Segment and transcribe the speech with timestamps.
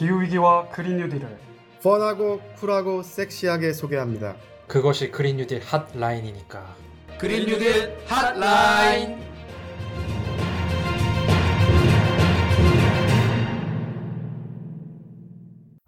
[0.00, 1.28] 기후위기와 그린 뉴딜을
[1.82, 4.34] 펀하고 쿨하고 섹시하게 소개합니다.
[4.66, 6.74] 그것이 그린 뉴딜 핫라인이니까.
[7.18, 9.29] 그린 뉴딜 핫라인.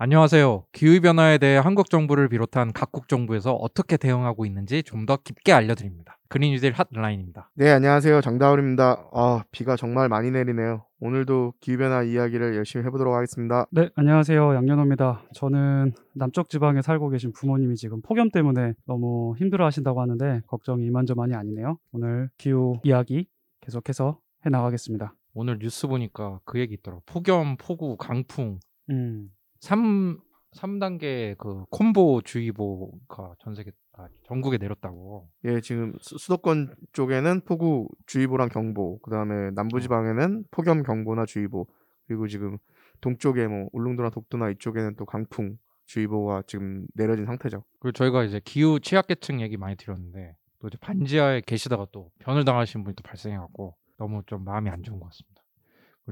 [0.04, 0.64] 안녕하세요.
[0.72, 6.18] 기후변화에 대해 한국 정부를 비롯한 각국 정부에서 어떻게 대응하고 있는지 좀 더 깊게 알려드립니다.
[6.28, 7.52] 그린 뉴딜 핫라인입니다.
[7.54, 8.20] 네, 안녕하세요.
[8.20, 9.10] 정다울입니다.
[9.12, 10.84] 아, 비가 정말 많이 내리네요.
[10.98, 13.66] 오늘도 기후변화 이야기를 열심히 해보도록 하겠습니다.
[13.70, 20.00] 네 안녕하세요 양현호입니다 저는 남쪽 지방에 살고 계신 부모님이 지금 폭염 때문에 너무 힘들어 하신다고
[20.00, 23.28] 하는데 걱정이 이만저만이 아니네요 오늘 기후 이야기
[23.60, 27.04] 계속해서 해 나가겠습니다 오늘 뉴스 보니까 그 얘기 있더라고.
[27.06, 28.58] 폭염, 폭우, 강풍
[28.90, 29.28] 음
[29.62, 30.18] 3
[30.56, 35.28] 3단계 그 콤보 주의보가 전 세계 아, 전국에 내렸다고.
[35.44, 41.66] 예, 지금 수- 수도권 쪽에는 폭우 주의보랑 경보, 그 다음에 남부 지방에는 폭염 경보나 주의보,
[42.06, 42.58] 그리고 지금
[43.00, 47.64] 동쪽에 뭐 울릉도나 독도나 이쪽에는 또 강풍 주의보가 지금 내려진 상태죠.
[47.80, 52.84] 그리고 저희가 이제 기후 취약계층 얘기 많이 드렸는데 또 이제 반지하에 계시다가 또 변을 당하신
[52.84, 55.31] 분이 또 발생해 갖고 너무 좀 마음이 안 좋은 것 같습니다.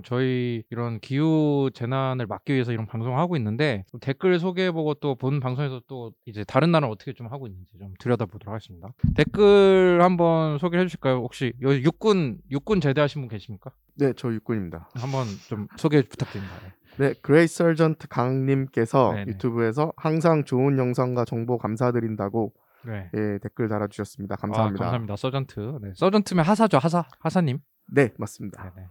[0.05, 5.41] 저희 이런 기후 재난을 막기 위해서 이런 방송을 하고 있는데 또 댓글 소개해보고 또 본
[5.41, 8.89] 방송에서 또 이제 다른 나라는 어떻게 좀 하고 있는지 좀 들여다보도록 하겠습니다.
[9.17, 11.17] 댓글 한번 소개해 주실까요?
[11.17, 13.73] 혹시 여기 육군 육군 제대하신 분 계십니까?
[13.97, 14.89] 네, 저 육군입니다.
[14.95, 16.55] 한번 좀 소개 부탁드립니다.
[16.63, 16.73] 네.
[17.09, 19.33] 네, 그레이 서전트 강님께서 네네.
[19.33, 22.53] 유튜브에서 항상 좋은 영상과 정보 감사드린다고
[22.87, 23.11] 네.
[23.15, 24.35] 예, 댓글 달아주셨습니다.
[24.35, 24.85] 아, 감사합니다.
[24.85, 25.17] 감사합니다.
[25.17, 25.79] sergeant.
[25.83, 25.93] 네.
[25.95, 26.79] sergeant면 하사죠.
[26.79, 27.05] 하사.
[27.21, 27.59] 하사님.
[27.93, 28.63] 네, 맞습니다.
[28.75, 28.87] 네네.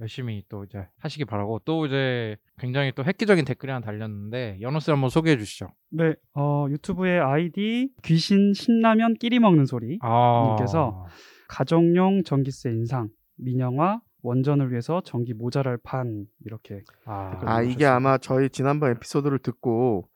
[0.00, 4.90] 열심히 또 이제 하시기 바라고 또 이제 굉장히 또 획기적인 댓글이 하나 달렸는데 연호 씨
[4.90, 5.68] 한번 소개해 주시죠.
[5.90, 11.06] 네 어, 유튜브의 아이디 귀신 신라면 끼리 먹는 소리 아, 님께서
[11.48, 18.48] 가정용 전기세 인상 민영화 원전을 위해서 전기 모자랄 판 이렇게 아, 아, 이게 아마 저희
[18.48, 20.08] 지난번 에피소드를 듣고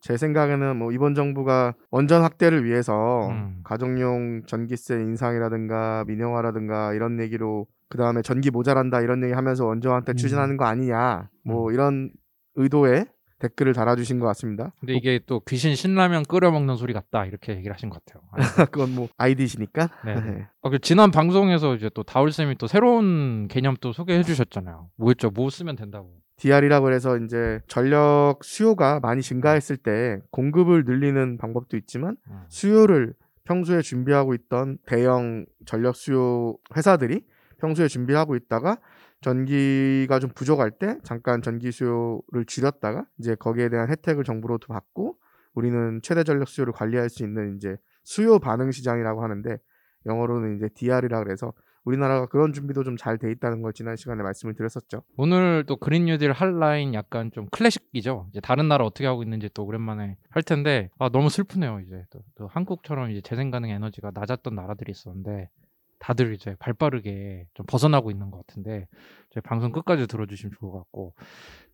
[0.00, 3.60] 제 생각에는 뭐 이번 정부가 원전 확대를 위해서 음.
[3.64, 10.16] 가정용 전기세 인상이라든가 민영화라든가 이런 얘기로 그 다음에 전기 모자란다 이런 얘기 하면서 확대 음.
[10.16, 11.74] 추진하는 거 아니냐 뭐 음.
[11.74, 12.10] 이런
[12.56, 13.06] 의도의
[13.38, 14.72] 댓글을 달아주신 것 같습니다.
[14.80, 18.24] 근데 이게 또 귀신 신라면 끓여 먹는 소리 같다 이렇게 얘기를 하신 것 같아요.
[18.32, 19.88] 아, 그건 뭐 아이디시니까.
[20.04, 20.14] 네.
[20.20, 20.46] 네.
[20.60, 24.90] 어, 그 지난 방송에서 이제 또 다울 쌤이 또 새로운 개념 또 소개해 주셨잖아요.
[24.96, 25.30] 뭐였죠?
[25.30, 26.18] 뭐 쓰면 된다고.
[26.36, 32.42] DR이라고 해서 이제 전력 수요가 많이 증가했을 때 공급을 늘리는 방법도 있지만 음.
[32.48, 37.22] 수요를 평소에 준비하고 있던 대형 전력 수요 회사들이
[37.58, 38.78] 평소에 준비하고 있다가
[39.20, 45.18] 전기가 좀 부족할 때 잠깐 전기 수요를 줄였다가 이제 거기에 대한 혜택을 정부로부터 받고
[45.54, 49.58] 우리는 최대 전력 수요를 관리할 수 있는 이제 수요 반응 시장이라고 하는데
[50.06, 51.52] 영어로는 이제 DR이라 그래서
[51.84, 55.02] 우리나라가 그런 준비도 좀 잘 돼 있다는 걸 지난 시간에 말씀을 드렸었죠.
[55.16, 58.26] 오늘 또 그린 뉴딜 할 라인 약간 좀 클래식이죠.
[58.30, 61.80] 이제 다른 나라 어떻게 하고 있는지 또 오랜만에 할 텐데 아 너무 슬프네요.
[61.80, 65.48] 이제 또, 또 한국처럼 이제 재생 가능 에너지가 낮았던 나라들이 있었는데
[65.98, 68.86] 다들 이제 발 빠르게 좀 벗어나고 있는 것 같은데
[69.30, 71.14] 저희 방송 끝까지 들어주시면 좋을 것 같고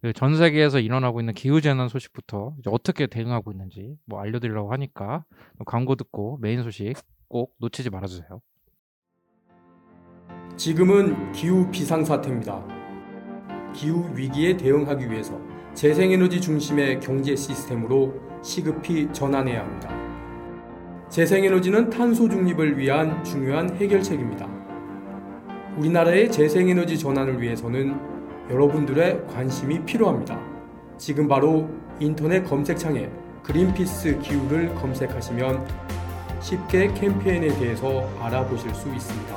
[0.00, 5.24] 그전 세계에서 일어나고 있는 기후 재난 소식부터 이제 어떻게 대응하고 있는지 뭐 알려드리려고 하니까
[5.66, 6.94] 광고 듣고 메인 소식
[7.28, 8.40] 꼭 놓치지 말아주세요.
[10.56, 12.64] 지금은 기후 비상 사태입니다.
[13.74, 15.40] 기후 위기에 대응하기 위해서
[15.74, 20.03] 재생에너지 중심의 경제 시스템으로 시급히 전환해야 합니다.
[21.14, 24.48] 재생에너지는 탄소 중립을 위한 중요한 해결책입니다.
[25.78, 27.96] 우리나라의 재생에너지 전환을 위해서는
[28.50, 30.40] 여러분들의 관심이 필요합니다.
[30.98, 31.70] 지금 바로
[32.00, 33.08] 인터넷 검색창에
[33.44, 35.64] 그린피스 기후를 검색하시면
[36.40, 39.36] 쉽게 캠페인에 대해서 알아보실 수 있습니다.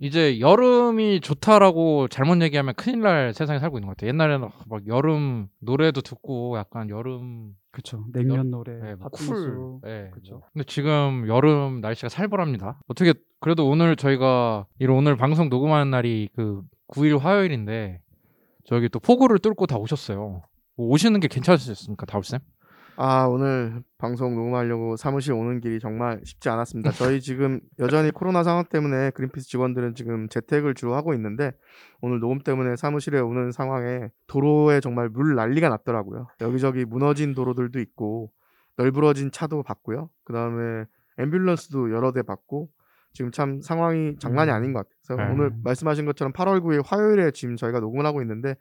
[0.00, 4.08] 이제 여름이 좋다라고 잘못 얘기하면 큰일 날 세상에 살고 있는 것 같아요.
[4.08, 9.80] 옛날에는 막 여름 노래도 듣고 약간 여름 그쵸 냉면 노래 네, 뭐 팥빙수 쿨.
[9.82, 10.10] 네.
[10.30, 10.40] 뭐.
[10.50, 12.80] 근데 지금 여름 날씨가 살벌합니다.
[12.88, 18.00] 어떻게 그래도 오늘 저희가 이 오늘 방송 녹음하는 날이 그 9일 화요일인데
[18.64, 20.42] 저기 또 폭우를 뚫고 다 오셨어요.
[20.76, 22.38] 뭐 오시는 게 괜찮으셨습니까, 다울쌤?
[22.98, 26.92] 아, 오늘 방송 녹음하려고 사무실 오는 길이 정말 쉽지 않았습니다.
[26.92, 31.52] 저희 지금 여전히 코로나 상황 때문에 그린피스 직원들은 지금 재택을 주로 하고 있는데
[32.00, 36.26] 오늘 녹음 때문에 사무실에 오는 상황에 도로에 정말 물 난리가 났더라고요.
[36.40, 38.32] 여기저기 무너진 도로들도 있고
[38.78, 40.08] 널브러진 차도 봤고요.
[40.24, 40.86] 그 다음에
[41.18, 42.70] 앰뷸런스도 여러 대 봤고
[43.12, 44.54] 지금 참 상황이 장난이 음.
[44.54, 44.96] 아닌 것 같아요.
[45.06, 45.32] 그래서 네.
[45.32, 48.56] 오늘 말씀하신 것처럼 8월 9일 화요일에 지금 저희가 녹음을 하고 있는데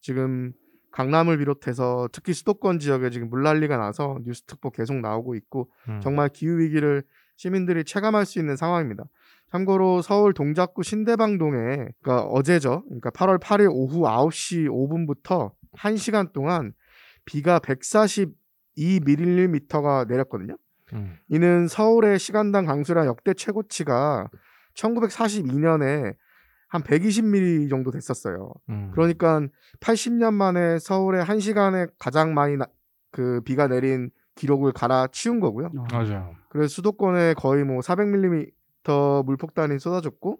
[0.00, 0.52] 지금
[0.92, 6.00] 강남을 비롯해서 특히 수도권 지역에 지금 물난리가 나서 뉴스 특보 계속 나오고 있고 음.
[6.02, 7.02] 정말 기후 위기를
[7.36, 9.04] 시민들이 체감할 수 있는 상황입니다.
[9.50, 12.82] 참고로 서울 동작구 신대방동에 그러니까 어제죠.
[12.86, 16.72] 그러니까 8월 8일 오후 9시 5분부터 1시간 동안
[17.24, 20.56] 비가 142ml가 내렸거든요.
[20.94, 21.16] 음.
[21.28, 24.28] 이는 서울의 시간당 강수량 역대 최고치가
[24.74, 26.16] 1942년에
[26.68, 28.52] 한 120mm 정도 됐었어요.
[28.68, 28.90] 음.
[28.92, 29.40] 그러니까
[29.80, 32.66] 80년 만에 서울에 한 시간에 가장 많이 나-
[33.10, 35.66] 그 비가 내린 기록을 갈아치운 거고요.
[35.76, 36.34] 어, 맞아요.
[36.50, 38.50] 그래서 수도권에 거의 뭐 400mm
[39.24, 40.38] 물폭탄이 쏟아졌고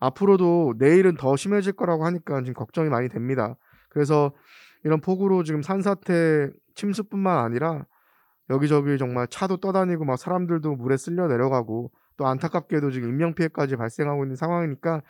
[0.00, 3.56] 앞으로도 내일은 더 심해질 거라고 하니까 지금 걱정이 많이 됩니다.
[3.88, 4.32] 그래서
[4.84, 7.86] 이런 폭우로 지금 산사태 침수뿐만 아니라
[8.50, 14.24] 여기저기 정말 차도 떠다니고 막 사람들도 물에 쓸려 내려가고 또 안타깝게도 지금 인명 피해까지 발생하고
[14.24, 15.00] 있는 상황이니까 음.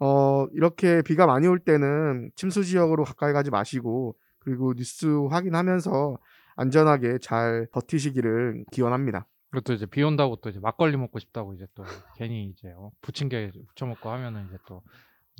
[0.00, 6.16] 어 이렇게 비가 많이 올 때는 침수 지역으로 가까이 가지 마시고 그리고 뉴스 확인하면서
[6.56, 9.26] 안전하게 잘 버티시기를 기원합니다.
[9.50, 11.84] 그리고 또 이제 비 온다고 또 이제 막걸리 먹고 싶다고 이제 또
[12.16, 14.82] 괜히 이제 어, 부침개 부쳐 먹고 하면은 이제 또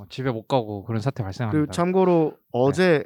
[0.00, 1.72] 어, 집에 못 가고 그런 사태 그 발생합니다.
[1.72, 3.05] 참고로 어제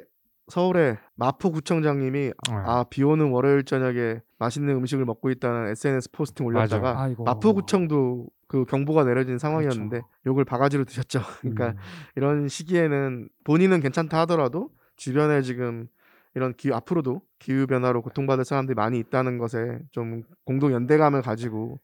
[0.49, 7.23] 서울의 마포구청장님이 어, 아비 오는 월요일 저녁에 맛있는 음식을 먹고 있다는 SNS 포스팅 올렸다가 아이고.
[7.23, 10.07] 마포구청도 그 경보가 내려진 상황이었는데 그렇죠.
[10.25, 11.21] 욕을 바가지로 드셨죠.
[11.41, 11.75] 그러니까 음.
[12.15, 15.87] 이런 시기에는 본인은 괜찮다 하더라도 주변에 지금
[16.35, 21.79] 이런 기 앞으로도 기후 변화로 고통받을 사람들이 많이 있다는 것에 좀 공동 연대감을 가지고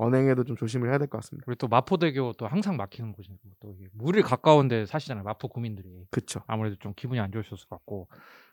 [0.00, 1.44] 언행에도 좀 조심을 해야 될 것 같습니다.
[1.46, 5.24] 그리고 또 마포대교 또 항상 막히는 곳이고 또 물이 가까운데 사시잖아요.
[5.24, 6.42] 마포 구민들이 그렇죠.
[6.46, 8.08] 아무래도 좀 기분이 안 좋으셨을 것 같고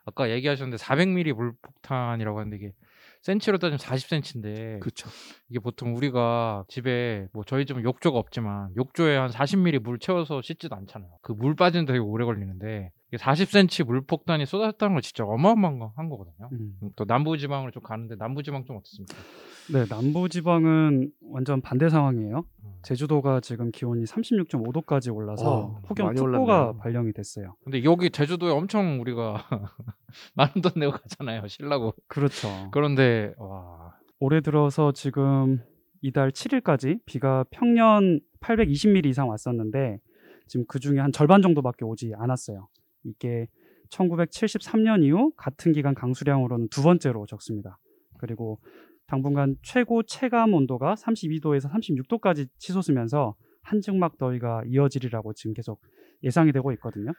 [0.06, 2.74] 아까 얘기하셨는데 400mm 물폭탄이라고 하는데 이게
[3.22, 5.10] 센치로 따지면 40cm인데 그렇죠.
[5.50, 10.76] 이게 보통 우리가 집에 뭐 저희 집은 욕조가 없지만 욕조에 한 40ml 물 채워서 씻지도
[10.76, 11.12] 않잖아요.
[11.22, 16.09] 그 물 빠지는 데 되게 오래 걸리는데 40cm 물폭탄이 쏟아졌다는 건 진짜 어마어마한 거- 한
[16.09, 16.50] 거거든요.
[16.51, 16.77] 음.
[16.98, 19.15] 또 남부지방으로 좀 가는데 남부지방 좀 어떻습니까?
[19.71, 22.44] 네, 남부지방은 완전 반대 상황이에요.
[22.63, 22.74] 음.
[22.83, 26.77] 제주도가 지금 기온이 36.5도까지 올라서 어, 폭염 특보가 올랐네요.
[26.80, 27.56] 발령이 됐어요.
[27.63, 29.36] 근데 여기 제주도에 엄청 우리가
[30.36, 31.48] 많은 돈 내고 가잖아요.
[31.48, 31.94] 쉬려고.
[32.07, 32.48] 그렇죠.
[32.71, 35.62] 그런데 와 올해 들어서 지금
[36.01, 40.00] 이달 7일까지 비가 평년 820mm 이상 왔었는데
[40.48, 42.68] 지금 그 중에 한 절반 정도밖에 오지 않았어요.
[43.07, 43.48] 이게
[43.89, 47.80] 1973년 이후 같은 기간 강수량으로는 두 번째로 적습니다.
[48.19, 48.59] 그리고
[49.07, 55.81] 당분간 최고 체감 온도가 32도에서 36도까지 치솟으면서 한증막 더위가 이어지리라고 지금 계속
[56.24, 57.12] 예상이 되고 있거든요.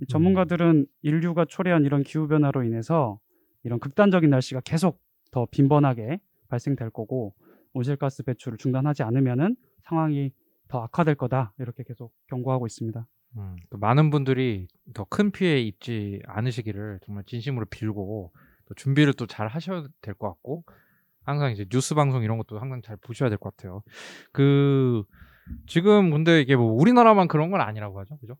[0.00, 3.18] 이 전문가들은 인류가 초래한 이런 기후 변화로 인해서
[3.64, 5.00] 이런 극단적인 날씨가 계속
[5.30, 7.34] 더 빈번하게 발생될 거고
[7.74, 10.32] 온실가스 배출을 중단하지 않으면은 상황이
[10.68, 13.06] 더 악화될 거다 이렇게 계속 경고하고 있습니다.
[13.36, 18.32] 음, 또 많은 분들이 더 큰 피해 입지 않으시기를 정말 진심으로 빌고
[18.66, 20.64] 또 준비를 또 잘 하셔야 될 것 같고
[21.24, 23.82] 항상 이제 뉴스 방송 이런 것도 항상 잘 보셔야 될 것 같아요.
[24.32, 25.04] 그
[25.66, 28.36] 지금 근데 이게 뭐 우리나라만 그런 건 아니라고 하죠, 그죠?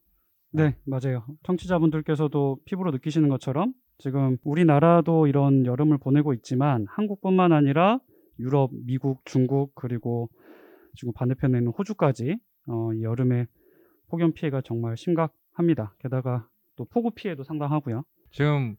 [0.52, 1.26] 네, 맞아요.
[1.44, 7.98] 청취자분들께서도 피부로 느끼시는 것처럼 지금 우리나라도 이런 여름을 보내고 있지만 한국뿐만 아니라
[8.38, 10.30] 유럽, 미국, 중국 그리고
[10.94, 12.38] 지금 반대편에 있는 호주까지
[12.68, 13.46] 어, 이 여름에
[14.08, 15.94] 폭염 피해가 정말 심각합니다.
[15.98, 16.46] 게다가
[16.76, 18.04] 또 폭우 피해도 상당하고요.
[18.30, 18.76] 지금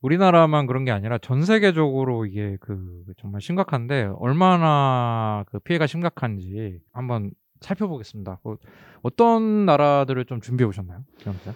[0.00, 7.30] 우리나라만 그런 게 아니라 전 세계적으로 이게 그 정말 심각한데 얼마나 그 피해가 심각한지 한번
[7.60, 8.40] 살펴보겠습니다.
[8.42, 8.56] 어,
[9.02, 11.04] 어떤 나라들을 좀 준비해 오셨나요?
[11.16, 11.54] 기자?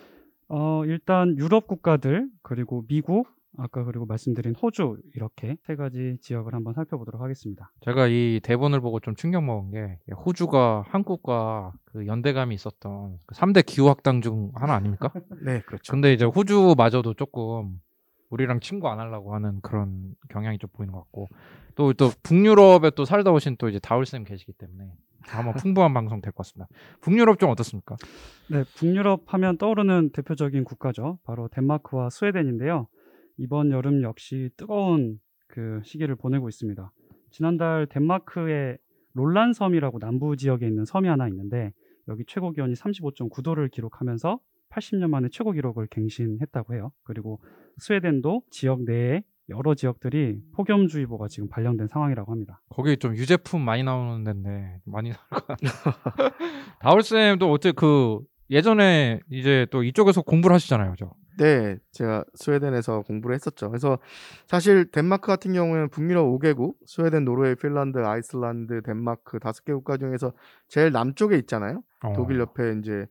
[0.49, 3.28] 어, 일단 유럽 국가들 그리고 미국
[3.59, 7.73] 아까 그리고 말씀드린 호주 이렇게 세 가지 지역을 한번 살펴보도록 하겠습니다.
[7.81, 13.65] 제가 이 대본을 보고 좀 충격 먹은 게 호주가 한국과 그 연대감이 있었던 그 3대
[13.65, 15.11] 기후 학당 중 하나 아닙니까?
[15.45, 15.91] 네, 그렇죠.
[15.93, 17.81] 근데 이제 호주마저도 조금
[18.31, 21.29] 우리랑 친구 안 하려고 하는 그런 경향이 좀 보이는 것 같고
[21.77, 24.91] 또 또 북유럽에 또 살다 오신 또 이제 다울 쌤 계시기 때문에
[25.33, 26.69] 아마 풍부한 방송 될 것 같습니다.
[27.01, 27.97] 북유럽 좀 어떻습니까?
[28.51, 31.19] 네, 북유럽 하면 떠오르는 대표적인 국가죠.
[31.25, 32.89] 바로 덴마크와 스웨덴인데요.
[33.38, 36.90] 이번 여름 역시 뜨거운 그 시기를 보내고 있습니다.
[37.31, 38.78] 지난달 덴마크의
[39.14, 41.73] 롤란 섬이라고 남부 지역에 있는 섬이 하나 있는데
[42.09, 44.38] 여기 최고 기온이 35.9도를 기록하면서
[44.71, 46.93] 80년 만에 최고 기록을 갱신했다고 해요.
[47.02, 47.40] 그리고
[47.78, 52.61] 스웨덴도 지역 내에 여러 지역들이 폭염주의보가 지금 발령된 상황이라고 합니다.
[52.69, 55.71] 거기 좀 유제품 많이 나오는 데인데 많이 나올 것 같아요.
[56.81, 58.19] 다울 쌤도 어떻게 그
[58.50, 61.12] 예전에 이제 또 이쪽에서 공부를 하시잖아요, 저.
[61.38, 63.69] 네, 제가 스웨덴에서 공부를 했었죠.
[63.69, 63.99] 그래서
[64.47, 70.33] 사실 덴마크 같은 경우에는 북유럽 5개국, 스웨덴, 노르웨이, 핀란드, 아이슬란드, 덴마크 다섯 개 국가 중에서
[70.69, 71.83] 제일 남쪽에 있잖아요.
[72.02, 72.12] 어.
[72.14, 73.07] 독일 옆에 이제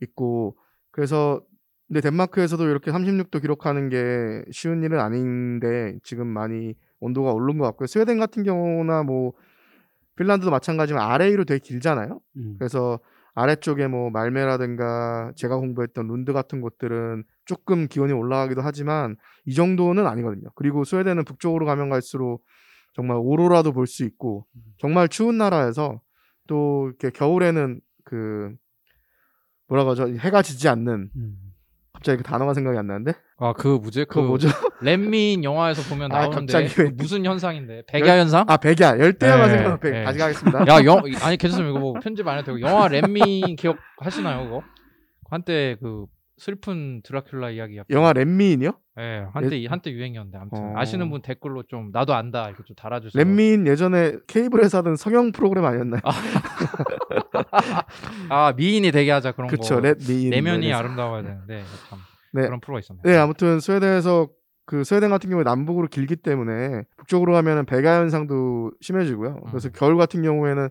[0.00, 0.56] 있고
[0.90, 1.42] 그래서
[1.88, 7.86] 근데 덴마크에서도 이렇게 36도 기록하는 게 쉬운 일은 아닌데 지금 많이 온도가 오른 것 같고요.
[7.88, 9.32] 스웨덴 같은 경우나 뭐
[10.16, 12.20] 핀란드도 마찬가지지만 아래위로 되게 길잖아요.
[12.36, 12.56] 음.
[12.58, 13.00] 그래서
[13.34, 20.48] 아래쪽에 뭐 말뫼라든가 제가 공부했던 룬드 같은 곳들은 조금 기온이 올라가기도 하지만 이 정도는 아니거든요.
[20.54, 22.44] 그리고 스웨덴은 북쪽으로 가면 갈수록
[22.94, 24.46] 정말 오로라도 볼 수 있고
[24.78, 26.00] 정말 추운 나라에서
[26.46, 28.52] 또 이렇게 겨울에는 그
[29.68, 30.08] 뭐라 그러죠?
[30.08, 31.36] 해가 지지 않는 음.
[31.92, 34.04] 갑자기 그 단어가 생각이 안 나는데 아그 뭐지?
[34.08, 34.48] 그 뭐죠?
[34.80, 37.82] 렛민 영화에서 보면 아, 나오는데 갑자기 왜- 그 무슨 현상인데?
[37.88, 38.44] 백야 현상?
[38.48, 40.04] 아 백야 열대야가 네, 생각 백 네.
[40.04, 40.60] 다시 가겠습니다.
[40.68, 41.70] 야, 영 아니 괜찮습니다.
[41.70, 44.62] 이거 뭐 편집 안 해도 되고 영화 렛민 기억하시나요, 그거?
[45.30, 46.06] 한때 그
[46.40, 48.72] 슬픈 드라큘라 이야기 약간 영화 렛미인이요?
[48.98, 50.72] 예, 한때 한때 유행이었는데 아무튼 어.
[50.76, 53.22] 아시는 분 댓글로 좀 나도 안다 이렇게 좀 달아주세요.
[53.22, 56.00] 렛미인 예전에 케이블에서 하던 성형 프로그램 아니었나요?
[58.30, 59.80] 아 미인이 되게 하자 그런 그쵸 거.
[59.80, 61.98] 렛미인 내면이 네, 아름다워야 되는데 참
[62.32, 62.42] 네.
[62.42, 63.02] 그런 프로가 있었네요.
[63.04, 64.28] 네, 아무튼 스웨덴에서
[64.66, 69.40] 그 스웨덴 같은 경우에 남북으로 길기 때문에 북쪽으로 가면은 백야 현상도 심해지고요.
[69.48, 69.72] 그래서 음.
[69.74, 70.68] 겨울 같은 경우에는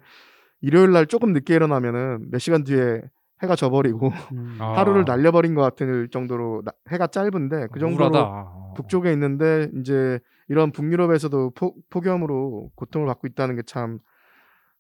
[0.61, 3.01] 일요일 날 조금 늦게 일어나면은 몇 시간 뒤에
[3.43, 4.58] 해가 져버리고 음.
[4.60, 4.74] 아.
[4.77, 8.24] 하루를 날려버린 것 같은 정도로 나- 해가 짧은데 그 정도로 우울하다.
[8.29, 8.74] 어.
[8.75, 14.00] 북쪽에 있는데 이제 이런 북유럽에서도 포, 폭염으로 고통을 받고 있다는 게 참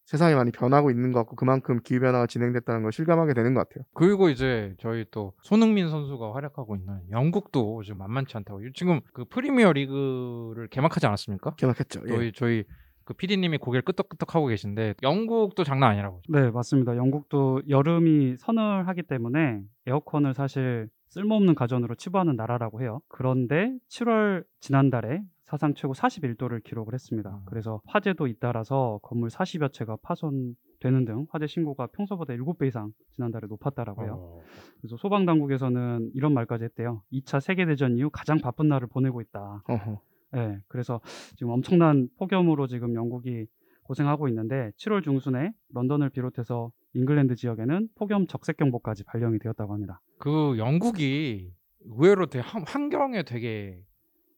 [0.05, 3.83] 세상이 많이 변하고 있는 것 같고 그만큼 기후 변화가 진행됐다는 걸 실감하게 되는 것 같아요.
[3.93, 9.71] 그리고 이제 저희 또 손흥민 선수가 활약하고 있는 영국도 지금 만만치 않다고 지금 그 프리미어
[9.71, 11.51] 리그를 개막하지 않았습니까?
[11.57, 12.01] 개막했죠.
[12.07, 12.09] 예.
[12.09, 12.63] 저희 저희
[13.09, 16.21] 그 PD님이 고개를 끄덕끄덕 하고 계신데 영국도 장난 아니라고.
[16.29, 16.95] 네, 맞습니다.
[16.95, 23.01] 영국도 여름이 서늘하기 때문에 에어컨을 사실 쓸모없는 가전으로 치부하는 나라라고 해요.
[23.07, 27.31] 그런데 7월 지난달에 사상 최고 41도를 기록을 했습니다.
[27.31, 27.41] 음.
[27.47, 34.03] 그래서 화재도 잇따라서 건물 40여 채가 파손되는 등 화재 신고가 평소보다 7배 이상 지난달에 높았다라고
[34.03, 34.17] 해요.
[34.19, 34.41] 어.
[34.81, 37.01] 그래서 소방 당국에서는 이런 말까지 했대요.
[37.11, 39.63] 2차 세계 대전 이후 가장 바쁜 날을 보내고 있다.
[39.67, 39.99] 어허.
[40.31, 41.01] 네, 그래서
[41.37, 43.47] 지금 엄청난 폭염으로 지금 영국이
[43.83, 50.01] 고생하고 있는데 7월 중순에 런던을 비롯해서 잉글랜드 지역에는 폭염 적색 경보까지 발령이 되었다고 합니다.
[50.19, 53.81] 그 영국이 의외로 되게 환- 환경에 되게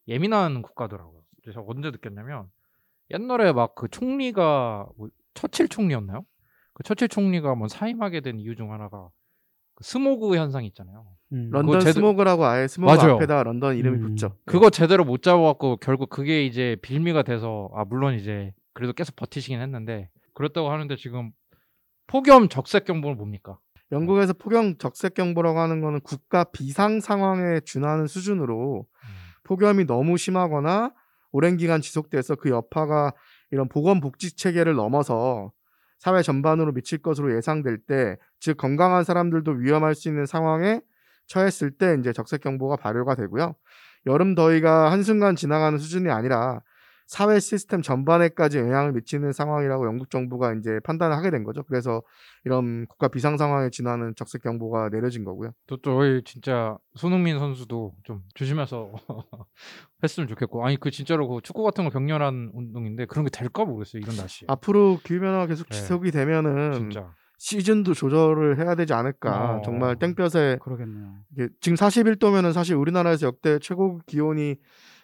[0.08, 1.22] 예민한 국가더라고요.
[1.46, 2.48] 제가 언제 느꼈냐면
[3.12, 6.24] 옛날에 막 그 총리가 뭐 처칠 총리였나요?
[6.74, 9.21] 그 처칠 총리가 뭐 사임하게 된 이유 중 하나가 그
[9.82, 11.06] 스모그 현상 있잖아요.
[11.34, 13.16] 음, 런던 제대- 스모그라고 아예 스모그 맞아요.
[13.16, 14.02] 앞에다 런던 이름이 음.
[14.10, 14.36] 붙죠.
[14.46, 19.62] 그거 제대로 못 잡아갖고 결국 그게 이제 빌미가 돼서 아 물론 이제 그래도 계속 버티시긴
[19.62, 21.32] 했는데 그렇다고 하는데 지금
[22.08, 23.58] 폭염 적색 경보는 뭡니까?
[23.92, 28.86] 영국에서 폭염 적색 경보라고 하는 거는 국가 비상 상황에 준하는 수준으로
[29.44, 30.94] 폭염이 너무 심하거나
[31.34, 33.14] 오랜 기간 지속돼서 그 여파가
[33.52, 35.52] 이런 보건복지 체계를 넘어서
[36.01, 40.81] 사회 전반으로 미칠 것으로 예상될 때, 즉 건강한 사람들도 위험할 수 있는 상황에
[41.27, 43.53] 처했을 때 이제 적색 경보가 발효가 되고요.
[44.08, 46.60] 여름 더위가 한순간 지나가는 수준이 아니라
[47.12, 51.62] 사회 시스템 전반에까지 영향을 미치는 상황이라고 영국 정부가 이제 판단을 하게 된 거죠.
[51.63, 52.01] 그래서
[52.46, 55.51] 이런 국가 비상 상황에 지나는 적색 경보가 내려진 거고요.
[55.68, 58.94] 또 저희 진짜 손흥민 선수도 좀 조심해서
[60.01, 64.00] 했으면 좋겠고 아니 그 진짜로 그 축구 같은 거 격렬한 운동인데 그런 게 될까 모르겠어요
[64.01, 65.75] 이런 날씨에 앞으로 기후 변화가 계속 네.
[65.75, 69.58] 지속이 되면은 진짜 시즌도 조절을 해야 되지 않을까.
[69.58, 69.62] 어.
[69.65, 71.15] 정말 땡볕에 그러겠네요.
[71.34, 74.56] 이게 지금 41도면은 사실 우리나라에서 역대 최고 기온이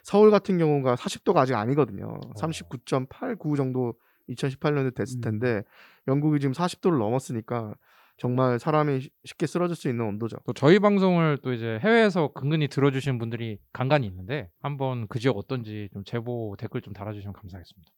[0.08, 2.18] 서울 같은 경우가 40도가 아직 아니거든요.
[2.40, 3.94] 39.8, 9 정도
[4.30, 5.22] 2018년에 됐을 음.
[5.22, 5.64] 텐데
[6.08, 7.76] 영국이 지금 40도를 넘었으니까
[8.16, 10.38] 정말 사람이 쉬- 쉽게 쓰러질 수 있는 온도죠.
[10.46, 15.90] 또 저희 방송을 또 이제 해외에서 근근히 들어주시는 분들이 간간히 있는데 한번 그 지역 어떤지
[15.92, 17.92] 좀 제보 댓글 좀 달아주시면 감사하겠습니다.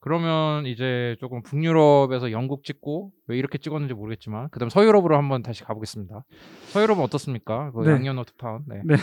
[0.00, 6.24] 그러면 이제 조금 북유럽에서 영국 찍고 왜 이렇게 찍었는지 모르겠지만 그다음 서유럽으로 한번 다시 가보겠습니다.
[6.72, 7.70] 서유럽은 어떻습니까?
[7.70, 7.92] 그 네.
[7.92, 8.64] 양년 워터파운.
[8.66, 8.82] 네.
[8.84, 8.96] 네.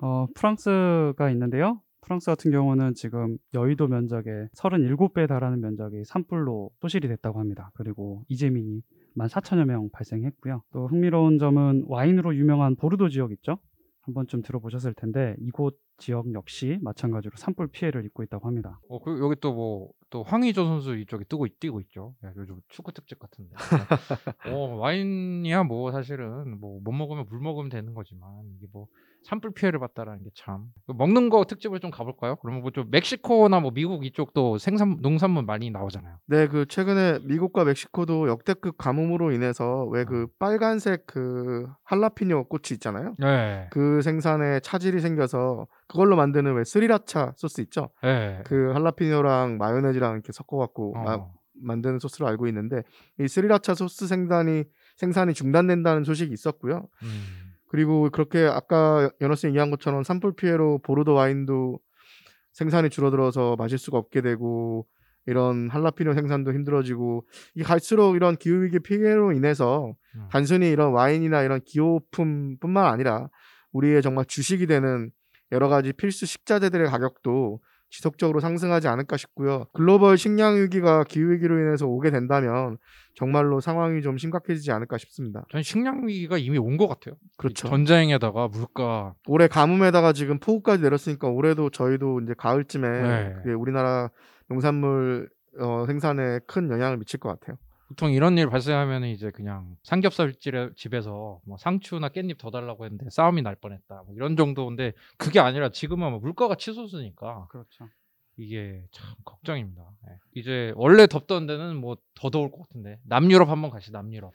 [0.00, 1.80] 어, 프랑스가 있는데요.
[2.08, 7.70] 프랑스 같은 경우는 지금 여의도 면적의 37배에 달하는 면적이 산불로 소실이 됐다고 합니다.
[7.74, 8.80] 그리고 이재민이
[9.18, 10.62] 14,000여 명 발생했고요.
[10.72, 13.58] 또 흥미로운 점은 와인으로 유명한 보르도 지역 있죠?
[14.00, 18.80] 한 번쯤 들어보셨을 텐데 이곳 지역 역시 마찬가지로 산불 피해를 입고 있다고 합니다.
[18.88, 22.14] 어, 그 여기 또 뭐 또 황의조 선수 이쪽에 뜨고 있- 뛰고 있죠.
[22.24, 23.50] 야, 요즘 축구 특집 같은데.
[24.50, 28.86] 어, 와인이야 뭐 사실은 뭐 못 먹으면 물 먹으면 되는 거지만 이게 뭐
[29.24, 30.66] 산불 피해를 봤다라는 게 참.
[30.86, 32.36] 그 먹는 거 특집을 좀 가볼까요?
[32.36, 36.16] 그러면 뭐 좀 멕시코나 뭐 미국 이쪽도 생산 농산물 많이 나오잖아요.
[36.26, 43.16] 네, 그 최근에 미국과 멕시코도 역대급 가뭄으로 인해서 왜 그 빨간색 그 할라피뇨 꽃이 있잖아요.
[43.18, 43.66] 네.
[43.70, 47.90] 그 생산에 차질이 생겨서 그걸로 만드는 왜 스리라차 소스 있죠?
[48.02, 48.42] 네.
[48.46, 51.32] 그 할라피뇨랑 마요네즈랑 이렇게 섞어갖고 마- 어.
[51.60, 52.82] 만드는 소스로 알고 있는데
[53.18, 54.64] 이 스리라차 소스 생산이
[54.96, 56.86] 생산이 중단된다는 소식이 있었고요.
[57.02, 57.47] 음.
[57.68, 61.78] 그리고 그렇게 아까 연어 씨 얘기한 것처럼 산불 피해로 보르도 와인도
[62.52, 64.86] 생산이 줄어들어서 마실 수가 없게 되고
[65.26, 70.28] 이런 한라피뇨 생산도 힘들어지고 이 갈수록 이런 기후 위기 피해로 인해서 음.
[70.30, 73.28] 단순히 이런 와인이나 이런 기호품뿐만 아니라
[73.72, 75.10] 우리의 정말 주식이 되는
[75.52, 79.64] 여러 가지 필수 식자재들의 가격도 지속적으로 상승하지 않을까 싶고요.
[79.72, 82.76] 글로벌 식량 위기가 기후 위기로 인해서 오게 된다면
[83.14, 85.44] 정말로 상황이 좀 심각해지지 않을까 싶습니다.
[85.50, 87.16] 전 식량 위기가 이미 온 것 같아요.
[87.38, 87.68] 그렇죠.
[87.68, 93.52] 전쟁에다가 물가 올해 가뭄에다가 지금 폭우까지 내렸으니까 올해도 저희도 이제 가을쯤에 네.
[93.52, 94.10] 우리나라
[94.48, 95.28] 농산물
[95.58, 97.56] 어, 생산에 큰 영향을 미칠 것 같아요.
[97.88, 103.06] 보통 이런 일 발생하면 이제 그냥 삼겹살 집에- 집에서 뭐 상추나 깻잎 더 달라고 했는데
[103.10, 107.88] 싸움이 날 뻔했다 뭐 이런 정도인데 그게 아니라 지금은 뭐 물가가 치솟으니까 그렇죠.
[108.36, 109.82] 이게 참 걱정입니다.
[110.08, 110.12] 예.
[110.34, 114.32] 이제 원래 덥던 데는 뭐 더 더울 것 같은데 남유럽 한번 가시 남유럽.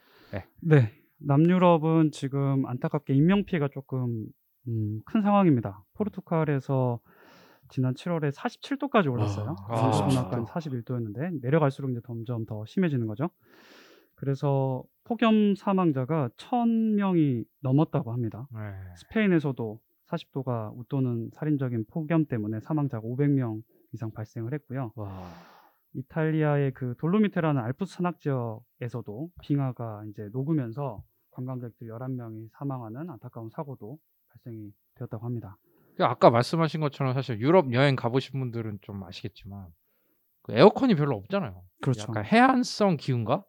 [0.60, 4.26] 네, 남유럽은 지금 안타깝게 인명 피해가 조금
[4.66, 5.84] 음, 큰 상황입니다.
[5.94, 6.98] 포르투갈에서
[7.68, 9.56] 지난 7월에 47도까지 올랐어요.
[9.68, 13.30] 아, 수분학간 41도였는데 내려갈수록 이제 점점 더 심해지는 거죠.
[14.14, 18.48] 그래서 폭염 사망자가 1,000명이 넘었다고 합니다.
[18.54, 18.94] 예.
[18.96, 24.92] 스페인에서도 40도가 웃도는 살인적인 폭염 때문에 사망자가 500명 이상 발생을 했고요.
[24.96, 25.30] 와.
[25.94, 34.72] 이탈리아의 그 돌로미테라는 알프스 산악 지역에서도 빙하가 이제 녹으면서 관광객들 11명이 사망하는 안타까운 사고도 발생이
[34.94, 35.56] 되었다고 합니다.
[35.96, 39.66] 그 아까 말씀하신 것처럼 사실 유럽 여행 가보신 분들은 좀 아시겠지만
[40.42, 41.62] 그 에어컨이 별로 없잖아요.
[41.80, 42.06] 그렇죠.
[42.08, 43.44] 약간 해안성 기후인가?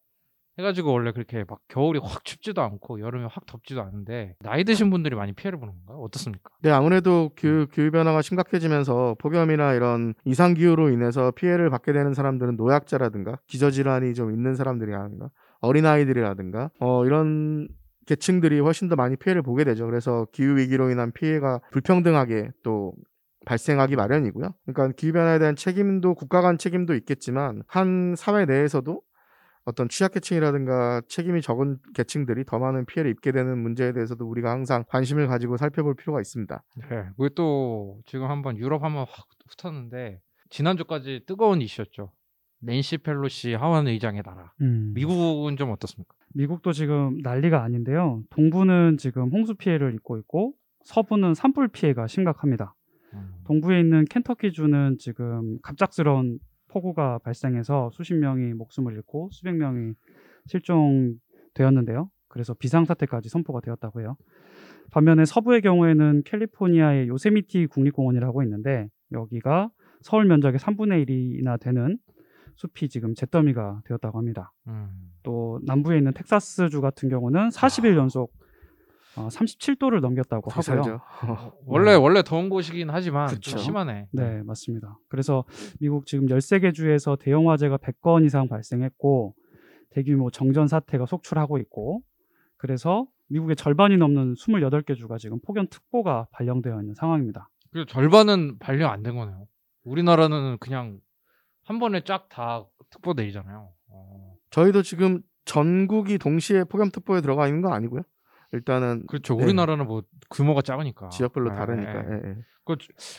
[0.58, 5.14] 해가지고 원래 그렇게 막 겨울이 확 춥지도 않고 여름이 확 덥지도 않은데 나이 드신 분들이
[5.16, 5.98] 많이 피해를 보는 건가요?
[6.00, 6.50] 어떻습니까?
[6.62, 12.56] 네, 아무래도 기후, 기후 변화가 심각해지면서 폭염이나 이런 이상 기후로 인해서 피해를 받게 되는 사람들은
[12.56, 17.68] 노약자라든가 기저질환이 좀 있는 사람들이라든가 어린 아이들이라든가 어, 이런
[18.06, 19.86] 계층들이 훨씬 더 많이 피해를 보게 되죠.
[19.86, 22.94] 그래서 기후 위기로 인한 피해가 불평등하게 또
[23.46, 24.54] 발생하기 마련이고요.
[24.66, 29.02] 그러니까 기후 변화에 대한 책임도 국가 간 책임도 있겠지만 한 사회 내에서도
[29.66, 35.28] 어떤 취약계층이라든가 책임이 적은 계층들이 더 많은 피해를 입게 되는 문제에 대해서도 우리가 항상 관심을
[35.28, 36.64] 가지고 살펴볼 필요가 있습니다.
[36.90, 37.04] 네.
[37.18, 42.12] 그리고 또 지금 한번 유럽 한번 확 훑었는데 지난주까지 뜨거운 이슈였죠.
[42.60, 44.54] 낸시 펠로시 하원 의장의 나라.
[44.62, 46.14] 음, 미국은 좀 어떻습니까?
[46.34, 48.24] 미국도 지금 난리가 아닌데요.
[48.30, 52.76] 동부는 지금 홍수 피해를 입고 있고 서부는 산불 피해가 심각합니다.
[53.14, 53.34] 음.
[53.46, 59.94] 동부에 있는 켄터키주는 지금 갑작스러운 폭우가 발생해서 수십 명이 목숨을 잃고 수백 명이
[60.48, 62.10] 실종되었는데요.
[62.28, 64.18] 그래서 비상사태까지 선포가 되었다고 해요.
[64.92, 69.70] 반면에 서부의 경우에는 캘리포니아의 요세미티 국립공원이라고 있는데 여기가
[70.02, 71.98] 서울 면적의 3분의 1이나 되는
[72.56, 74.52] 숲이 지금 잿더미가 되었다고 합니다.
[74.68, 75.12] 음.
[75.24, 78.32] 또 남부에 있는 텍사스주 같은 경우는 40일 연속
[79.18, 80.62] 어, 37도를 넘겼다고 하고요.
[80.62, 81.00] 살죠?
[81.66, 83.52] 원래 원래 더운 곳이긴 하지만 그쵸.
[83.52, 84.08] 좀 심하네.
[84.12, 84.98] 네, 맞습니다.
[85.08, 85.46] 그래서
[85.80, 89.34] 미국 지금 13개 주에서 대형 화재가 100건 이상 발생했고
[89.92, 92.02] 대규모 정전 사태가 속출하고 있고
[92.58, 97.50] 그래서 미국의 절반이 넘는 28개 주가 지금 폭염 특보가 발령되어 있는 상황입니다.
[97.72, 99.46] 그 절반은 발령 안 된 거네요.
[99.86, 101.00] 우리나라는 그냥
[101.66, 103.70] 한 번에 쫙 다 특보 내리잖아요.
[103.90, 104.36] 어.
[104.52, 108.02] 저희도 지금 전국이 동시에 폭염특보에 들어가 있는 건 아니고요.
[108.54, 109.36] 일단은 그렇죠.
[109.36, 109.44] 네.
[109.44, 112.02] 우리나라는 뭐 규모가 작으니까 지역별로 네, 다르니까.
[112.04, 112.10] 네.
[112.24, 112.36] 예, 예.
[112.64, 112.78] 그,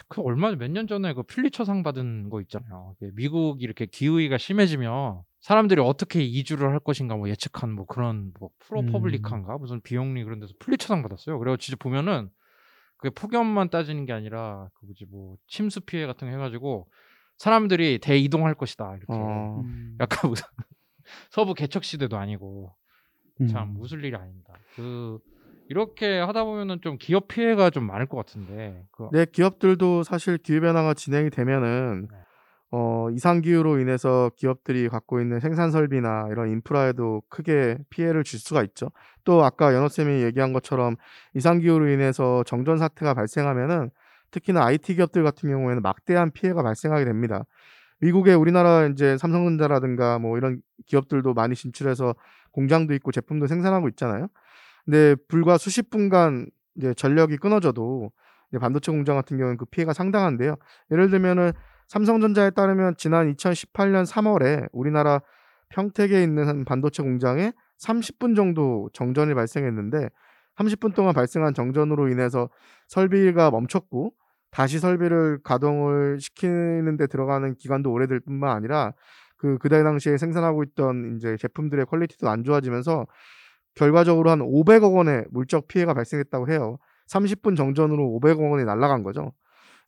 [0.09, 2.97] 그 얼마 몇 년 전에 그 필리처상 받은 거 있잖아요.
[3.15, 9.59] 미국이 이렇게 기후위가 심해지면 사람들이 어떻게 이주를 할 것인가 뭐 예측한 뭐 그런 뭐 프로퍼블리카인가
[9.59, 11.39] 무슨 비영리 그런 데서 필리처상 받았어요.
[11.39, 12.29] 그래서 진짜 보면은
[12.97, 16.89] 그게 폭염만 따지는 게 아니라 그 뭐지 뭐 침수 피해 같은 거 해가지고
[17.39, 20.47] 사람들이 대이동할 것이다 이렇게 어, 음, 약간 무슨
[21.31, 22.75] 서부 개척 시대도 아니고
[23.41, 23.47] 음.
[23.49, 24.55] 참 웃을 일이 아닙니다.
[24.75, 25.19] 그
[25.69, 30.61] 이렇게 하다 보면은 좀 기업 피해가 좀 많을 것 같은데 그 네, 기업들도 사실 기후
[30.61, 32.19] 변화가 진행이 되면은 네.
[32.73, 38.63] 어, 이상 기후로 인해서 기업들이 갖고 있는 생산 설비나 이런 인프라에도 크게 피해를 줄 수가
[38.65, 38.91] 있죠.
[39.25, 40.97] 또 아까 연호 쌤이 얘기한 것처럼
[41.35, 43.91] 이상 기후로 인해서 정전 사태가 발생하면은
[44.31, 47.45] 특히나 IT 기업들 같은 경우에는 막대한 피해가 발생하게 됩니다.
[48.01, 52.15] 미국에 우리나라 이제 삼성전자라든가 뭐 이런 기업들도 많이 진출해서
[52.53, 54.29] 공장도 있고 제품도 생산하고 있잖아요.
[54.85, 58.11] 근데 불과 수십 분간 이제 전력이 끊어져도
[58.51, 60.57] 이제 반도체 공장 같은 경우는 그 피해가 상당한데요.
[60.91, 61.53] 예를 들면은
[61.89, 65.21] 삼성전자에 따르면 지난 2018년 3월에 우리나라
[65.69, 70.09] 평택에 있는 한 반도체 공장에 30분 정도 정전이 발생했는데
[70.57, 72.49] 30분 동안 발생한 정전으로 인해서
[72.89, 74.13] 설비가 멈췄고
[74.51, 78.93] 다시 설비를 가동을 시키는 데 들어가는 기간도 오래될 뿐만 아니라
[79.37, 83.07] 그 그때 당시에 생산하고 있던 이제 제품들의 quality도 안 좋아지면서
[83.75, 86.79] 결과적으로 한 500억 원의 물적 피해가 발생했다고 해요.
[87.09, 89.33] 30분 정전으로 500억 원이 날아간 거죠.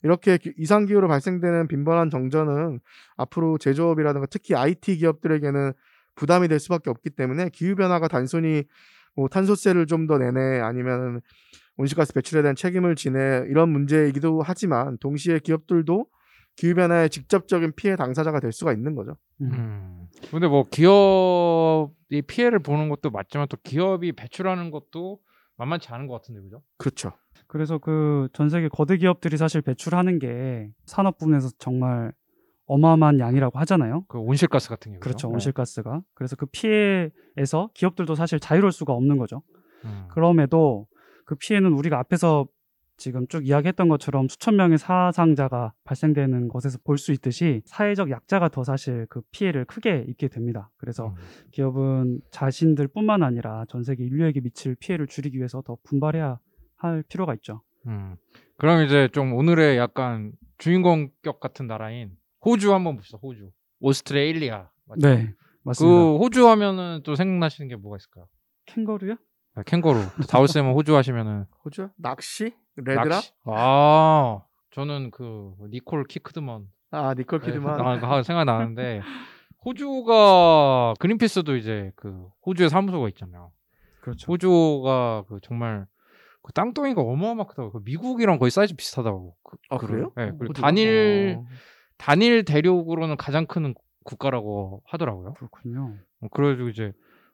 [0.03, 2.79] 이렇게 기- 이상 기후로 발생되는 빈번한 정전은
[3.17, 5.73] 앞으로 제조업이라든가 특히 IT 기업들에게는
[6.15, 8.63] 부담이 될 수밖에 없기 때문에 기후 변화가 단순히
[9.19, 11.21] 뭐 탄소세를 좀 더 내네 아니면
[11.77, 16.05] 온실가스 배출에 대한 책임을 지네 이런 문제이기도 하지만 동시에 기업들도
[16.55, 19.15] 기후 변화의 직접적인 피해 당사자가 될 수가 있는 거죠.
[19.41, 19.51] 음.
[19.53, 20.07] 음.
[20.31, 25.19] 근데 뭐 기업이 피해를 보는 것도 맞지만 또 기업이 배출하는 것도
[25.57, 26.61] 만만치 않은 것 같은데 그죠?
[26.77, 27.11] 그렇죠.
[27.47, 32.13] 그래서 그 전 세계 거대 기업들이 사실 배출하는 게 산업 부분에서 정말
[32.69, 34.05] 어마어마한 양이라고 하잖아요.
[34.07, 34.99] 그 온실가스 같은 경우.
[34.99, 35.27] 그렇죠.
[35.29, 36.01] 온실가스가.
[36.13, 39.41] 그래서 그 피해에서 기업들도 사실 자유로울 수가 없는 거죠.
[39.85, 40.05] 음.
[40.09, 40.87] 그럼에도
[41.25, 42.47] 그 피해는 우리가 앞에서
[42.97, 48.63] 지금 쭉 이야기했던 것처럼 수천 명의 사상자가 발생되는 것에서 볼 수 있듯이 사회적 약자가 더
[48.65, 50.69] 사실 그 피해를 크게 입게 됩니다.
[50.77, 51.15] 그래서 음.
[51.51, 56.39] 기업은 자신들뿐만 아니라 전 세계 인류에게 미칠 피해를 줄이기 위해서 더 분발해야
[56.75, 57.61] 할 필요가 있죠.
[57.87, 58.15] 음.
[58.57, 62.11] 그럼 이제 좀 오늘의 약간 주인공격 같은 나라인
[62.45, 63.17] 호주 한번 봅시다.
[63.21, 63.51] 호주.
[63.81, 64.69] 오스트레일리아.
[64.85, 65.07] 맞죠?
[65.07, 65.95] 네, 맞습니다.
[65.95, 68.27] 그 호주 하면은 또 생각나시는 게 뭐가 있을까요?
[68.65, 69.15] 캥거루요?
[69.55, 69.99] 아, 캥거루.
[70.27, 73.31] 다울쌤은 호주 하시면은 호주 낚시 레드락 낚시.
[73.45, 79.01] 아, 저는 그 니콜 키크드먼 아 니콜 키드만 아, 그 생각 나는데
[79.65, 83.51] 호주가 그린피스도 이제 그 호주에 사무소가 있잖아요.
[84.01, 84.31] 그렇죠.
[84.31, 85.85] 호주가 그 정말
[86.41, 89.35] 그 땅덩이가 어마어마하다고 그 미국이랑 거의 사이즈 비슷하다고.
[89.43, 90.11] 그, 아, 그- 그래요?
[90.15, 90.53] 네, 그리고?
[90.53, 91.45] 단일 어.
[91.99, 95.33] 단일 대륙으로는 가장 큰 국가라고 하더라고요.
[95.35, 95.95] 그렇군요.
[96.21, 96.91] 어, 그래가지고 이제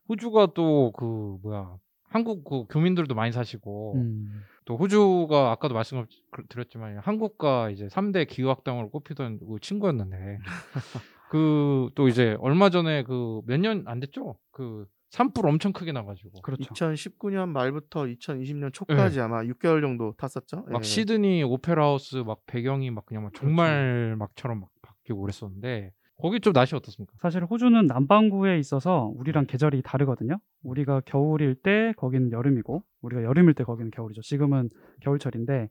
[0.09, 1.77] 호주가 또 그 뭐야
[2.09, 9.39] 한국 그 교민들도 많이 사시고 음, 또 호주가 아까도 말씀드렸지만 한국과 이제 3대 기후학당으로 꼽히던
[9.39, 10.39] 그 친구였는데
[11.29, 14.37] 그 또 이제 얼마 전에 그 몇 년 안 됐죠?
[14.51, 16.73] 그 산불 엄청 크게 나가지고 그렇죠.
[16.73, 20.65] 2019년 말부터 2020년 초까지 아마 6개월 정도 탔었죠.
[20.67, 20.83] 막 예.
[20.83, 26.51] 시드니 오페라 하우스 막 배경이 막 그냥 막 정말 막처럼 막 바뀌고 그랬었는데 거기 좀
[26.51, 27.13] 날씨 어떻습니까?
[27.21, 30.37] 사실 호주는 남반구에 있어서 우리랑 계절이 다르거든요.
[30.63, 34.21] 우리가 겨울일 때 거기는 여름이고 우리가 여름일 때 거기는 겨울이죠.
[34.21, 35.69] 지금은 겨울철인데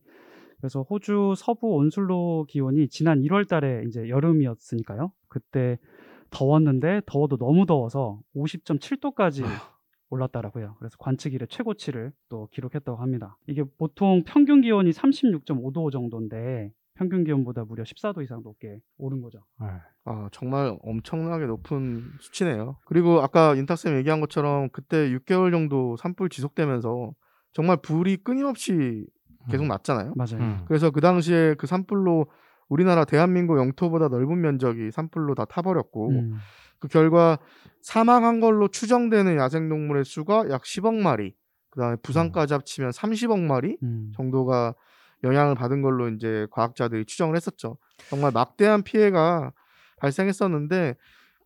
[0.58, 5.12] 그래서 호주 서부 온슬로 기온이 지난 1월 달에 이제 여름이었으니까요.
[5.28, 5.76] 그때
[6.34, 9.44] 더웠는데 더워도 너무 더워서 50.7도까지
[10.10, 10.76] 올랐다라고요.
[10.78, 13.36] 그래서 관측 이래 최고치를 또 기록했다고 합니다.
[13.46, 19.44] 이게 보통 평균 기온이 36.5도 정도인데 평균 기온보다 무려 14도 이상 높게 오른 거죠.
[19.60, 19.66] 네.
[20.04, 22.76] 아, 정말 엄청나게 높은 수치네요.
[22.86, 27.12] 그리고 아까 윤탁쌤 얘기한 것처럼 그때 6개월 정도 산불 지속되면서
[27.52, 29.06] 정말 불이 끊임없이
[29.50, 29.68] 계속 음.
[29.68, 30.14] 났잖아요.
[30.16, 30.38] 맞아요.
[30.40, 30.64] 음.
[30.66, 32.26] 그래서 그 당시에 그 산불로
[32.68, 36.36] 우리나라 대한민국 영토보다 넓은 면적이 산불로 다 타버렸고 음.
[36.78, 37.38] 그 결과
[37.82, 41.34] 사망한 걸로 추정되는 야생동물의 수가 약 10억 마리,
[41.70, 44.12] 그다음에 부산까지 합치면 30억 마리 음.
[44.16, 44.74] 정도가
[45.22, 47.78] 영향을 받은 걸로 이제 과학자들이 추정을 했었죠.
[48.08, 49.52] 정말 막대한 피해가
[49.98, 50.94] 발생했었는데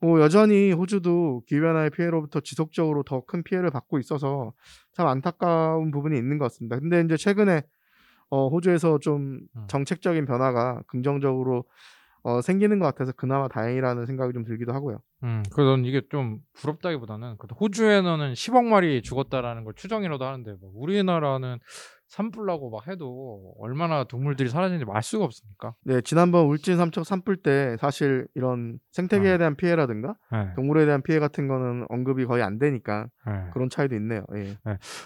[0.00, 4.52] 뭐 여전히 호주도 기후변화의 피해로부터 지속적으로 더 큰 피해를 받고 있어서
[4.92, 6.78] 참 안타까운 부분이 있는 것 같습니다.
[6.78, 7.62] 근데 이제 최근에
[8.30, 9.64] 어, 호주에서 좀 음.
[9.68, 11.64] 정책적인 변화가 긍정적으로
[12.22, 14.98] 어, 생기는 것 같아서 그나마 다행이라는 생각이 좀 들기도 하고요.
[15.22, 21.58] 음, 그래서 난 이게 좀 부럽다기보다는 호주에는 10억 마리 죽었다라는 걸 추정이라도 하는데 뭐 우리나라는
[22.08, 25.74] 산불나고 막 해도 얼마나 동물들이 사라지는지 알 수가 없으니까.
[25.84, 31.18] 네, 지난번 울진 삼척 산불 때 사실 이런 생태계에 대한 피해라든가 네, 동물에 대한 피해
[31.18, 33.32] 같은 거는 언급이 거의 안 되니까 네.
[33.52, 34.24] 그런 차이도 있네요.
[34.36, 34.56] 예.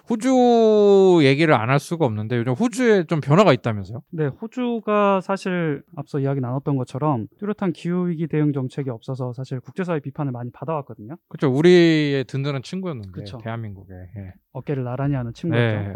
[0.08, 4.02] 호주 얘기를 안 할 수가 없는데 요즘 호주에 좀 변화가 있다면서요?
[4.10, 10.00] 네, 호주가 사실 앞서 이야기 나눴던 것처럼 뚜렷한 기후 위기 대응 정책이 없어서 사실 국제사회
[10.00, 11.16] 비판을 많이 받아왔거든요.
[11.30, 11.50] 그렇죠.
[11.50, 13.38] 우리의 든든한 친구였는데 그쵸.
[13.38, 13.94] 대한민국에.
[14.18, 14.34] 예.
[14.52, 15.92] 어깨를 나란히 하는 친구였죠.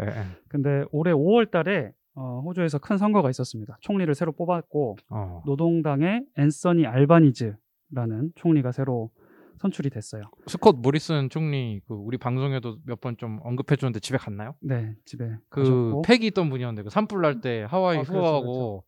[0.49, 3.77] 근데 올해 5월 달에 어, 호주에서 큰 선거가 있었습니다.
[3.81, 5.43] 총리를 새로 뽑았고 어.
[5.45, 9.11] 노동당의 앤서니 알바니즈라는 총리가 새로
[9.59, 10.23] 선출이 됐어요.
[10.45, 14.53] 스콧 모리슨 총리 그 우리 방송에도 몇 번 좀 언급해 줬는데 집에 갔나요?
[14.61, 18.83] 네, 집에 그 가셨고 팩이 있던 분이었는데 그 산불 날 때 하와이 아, 그렇죠, 휴가하고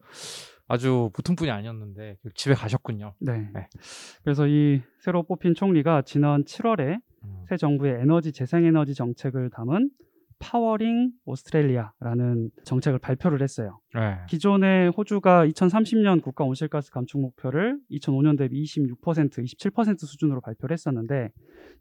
[0.67, 3.15] 아주 보통 분이 아니었는데 그 집에 가셨군요.
[3.19, 3.49] 네.
[3.53, 3.67] 네.
[4.23, 7.45] 그래서 이 새로 뽑힌 총리가 지난 7월에 음.
[7.49, 9.89] 새 정부의 에너지 재생에너지 정책을 담은
[10.39, 13.79] Powering Australia라는 정책을 발표를 했어요.
[13.93, 14.17] 네.
[14.27, 21.29] 기존에 호주가 2030년 국가 온실가스 감축 목표를 2005년 대비 26%, 27% 수준으로 발표를 했었는데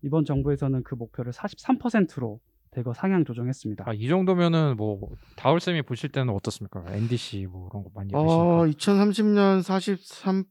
[0.02, 2.40] 이번 정부에서는 그 목표를 43%로
[2.78, 3.84] 대거 상향 조정했습니다.
[3.88, 5.00] 아, 이 정도면은 뭐
[5.34, 6.84] 다울 쌤이 보실 때는 어떻습니까?
[6.86, 9.02] NDC 뭐 그런 거 많이 어, 보시니까.
[9.02, 9.62] 2030년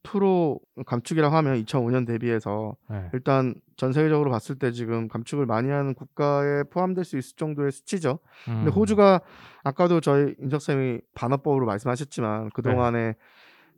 [0.03, 3.09] 43% 감축이라고 하면 2005년 대비해서 네.
[3.13, 8.19] 일단 전 세계적으로 봤을 때 지금 감축을 많이 하는 국가에 포함될 수 있을 정도의 수치죠.
[8.43, 8.73] 근데 음.
[8.73, 9.21] 호주가
[9.63, 13.15] 아까도 저희 인적쌤이 반어법으로 말씀하셨지만 그 동안에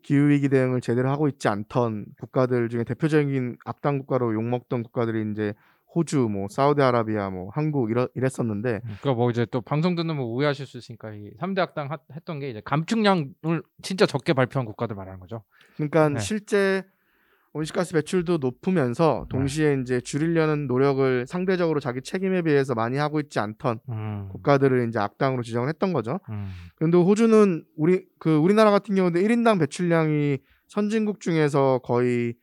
[0.01, 5.53] 기후위기 대응을 제대로 하고 있지 않던 국가들 중에 대표적인 악당 국가로 욕먹던 국가들이 이제
[5.95, 10.65] 호주, 뭐 사우디아라비아, 뭐 한국 이러, 이랬었는데 그러니까 뭐 이제 또 방송 듣는 분 오해하실
[10.67, 15.19] 수 있으니까 이 3대 악당 하- 했던 게 이제 감축량을 진짜 적게 발표한 국가들 말하는
[15.19, 15.43] 거죠.
[15.75, 16.19] 그러니까 네.
[16.19, 16.83] 실제
[17.53, 23.79] 온실가스 배출도 높으면서 동시에 이제 줄이려는 노력을 상대적으로 자기 책임에 비해서 많이 하고 있지 않던
[23.89, 24.29] 음.
[24.31, 26.19] 국가들을 이제 악당으로 지정을 했던 거죠.
[26.29, 26.51] 음.
[26.75, 32.35] 그런데 호주는 우리 그 우리나라 같은 경우는 1인당 배출량이 선진국 중에서 거의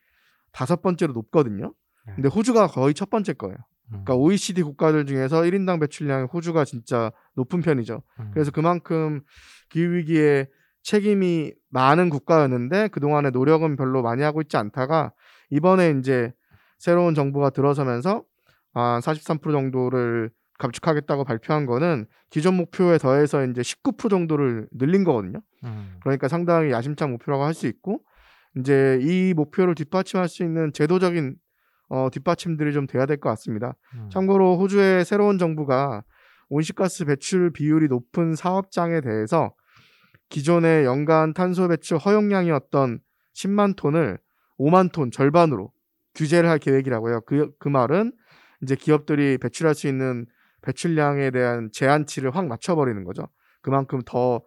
[0.51, 1.73] 다섯 번째로 높거든요.
[2.07, 2.13] 네.
[2.15, 3.57] 근데 호주가 거의 첫 번째 거예요.
[3.57, 3.91] 음.
[4.05, 8.03] 그러니까 OECD 국가들 중에서 1인당 배출량이 호주가 진짜 높은 편이죠.
[8.21, 8.31] 음.
[8.33, 9.21] 그래서 그만큼
[9.69, 10.47] 기후 위기에
[10.83, 15.13] 책임이 많은 국가였는데 그동안의 노력은 별로 많이 하고 있지 않다가
[15.51, 16.33] 이번에 이제
[16.79, 18.23] 새로운 정부가 들어서면서
[18.75, 25.41] 아, 43% 정도를 감축하겠다고 발표한 거는 기존 목표에 더해서 이제 19% 정도를 늘린 거거든요.
[25.65, 25.97] 음.
[26.03, 28.01] 그러니까 상당히 야심찬 목표라고 할 수 있고
[28.59, 31.37] 이제 이 목표를 뒷받침할 수 있는 제도적인
[31.89, 33.75] 어, 뒷받침들이 좀 돼야 될 것 같습니다.
[33.95, 34.09] 음.
[34.11, 36.03] 참고로 호주의 새로운 정부가
[36.49, 39.53] 온실가스 배출 비율이 높은 사업장에 대해서
[40.29, 42.99] 기존의 연간 탄소 배출 허용량이었던
[43.35, 44.19] 10만 톤을
[44.59, 45.73] 5만 톤 절반으로
[46.15, 47.21] 규제를 할 계획이라고 해요.
[47.27, 48.13] 그, 그 말은
[48.63, 50.27] 이제 기업들이 배출할 수 있는
[50.63, 53.29] 배출량에 대한 제한치를 확 맞춰버리는 거죠.
[53.61, 54.41] 그만큼 더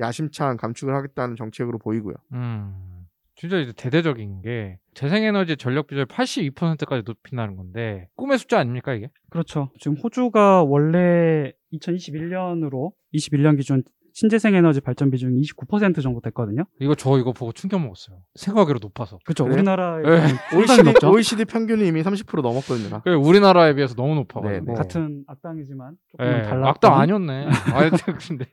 [0.00, 2.14] 야심찬 감축을 하겠다는 정책으로 보이고요.
[2.32, 2.95] 음.
[3.36, 9.10] 진짜 이제 대대적인 게 재생에너지 전력 비율 82%까지 높인다는 건데 꿈의 숫자 아닙니까 이게?
[9.30, 9.70] 그렇죠.
[9.78, 13.82] 지금 호주가 원래 2021년으로 21년 기준
[14.16, 16.64] 신재생 에너지 발전 비중이 29% 정도 됐거든요.
[16.80, 18.16] 이거 저 이거 보고 충격 먹었어요.
[18.34, 19.18] 생각외로 높아서.
[19.26, 19.44] 그렇죠.
[19.44, 20.56] 우리나라에 네.
[20.56, 21.06] OECD.
[21.06, 23.02] OECD 평균이 이미 30% 넘었거든요.
[23.04, 24.64] 그 우리나라에 비해서 너무 높아가지고.
[24.64, 24.74] 네, 네.
[24.74, 26.70] 같은 악당이지만 조금 예, 달라.
[26.70, 27.48] 악당 아니었네.
[27.74, 28.46] 하여튼 근데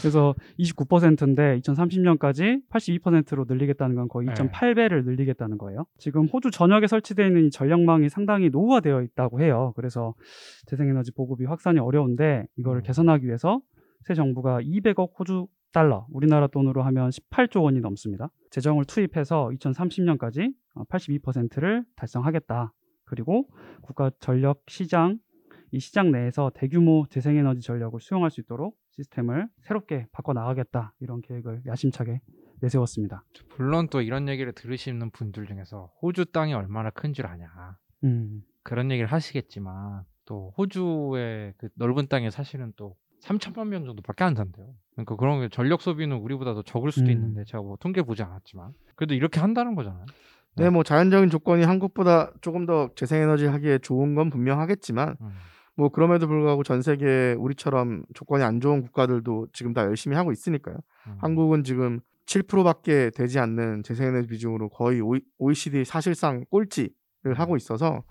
[0.00, 4.34] 그래서 29%인데 2030년까지 82%로 늘리겠다는 건 거의 네.
[4.34, 5.86] 2.8배를 늘리겠다는 거예요.
[5.96, 9.72] 지금 호주 전역에 설치되어 있는 이 전력망이 상당히 노후화되어 있다고 해요.
[9.74, 10.12] 그래서
[10.66, 12.82] 재생에너지 보급이 확산이 어려운데 이거를 음.
[12.82, 13.62] 개선하기 위해서
[14.04, 18.30] 새 정부가 200억 호주 달러, 우리나라 돈으로 하면 18조 원이 넘습니다.
[18.50, 20.54] 재정을 투입해서 2030년까지
[20.88, 22.72] 82%를 달성하겠다.
[23.04, 23.48] 그리고
[23.82, 25.18] 국가 전력 시장
[25.72, 31.62] 이 시장 내에서 대규모 재생에너지 전력을 수용할 수 있도록 시스템을 새롭게 바꿔 나가겠다 이런 계획을
[31.66, 32.20] 야심차게
[32.60, 33.24] 내세웠습니다.
[33.58, 38.90] 물론 또 이런 얘기를 들으시는 분들 중에서 호주 땅이 얼마나 큰 줄 아냐 음, 그런
[38.90, 44.74] 얘기를 하시겠지만 또 호주의 그 넓은 땅에 사실은 또 3천만 명 정도밖에 안 산대요.
[44.92, 47.10] 그러니까 그런 게 전력 소비는 우리보다 더 적을 수도 음.
[47.10, 50.06] 있는데 제가 뭐 통계 보지 않았지만 그래도 이렇게 한다는 거잖아요.
[50.58, 55.30] 네, 뭐 자연적인 조건이 한국보다 조금 더 재생에너지 하기에 좋은 건 분명하겠지만 음.
[55.76, 60.76] 뭐 그럼에도 불구하고 전 세계 우리처럼 조건이 안 좋은 국가들도 지금 다 열심히 하고 있으니까요.
[61.08, 61.16] 음.
[61.18, 65.02] 한국은 지금 7%밖에 되지 않는 재생에너지 비중으로 거의
[65.38, 68.02] OECD 사실상 꼴찌를 하고 있어서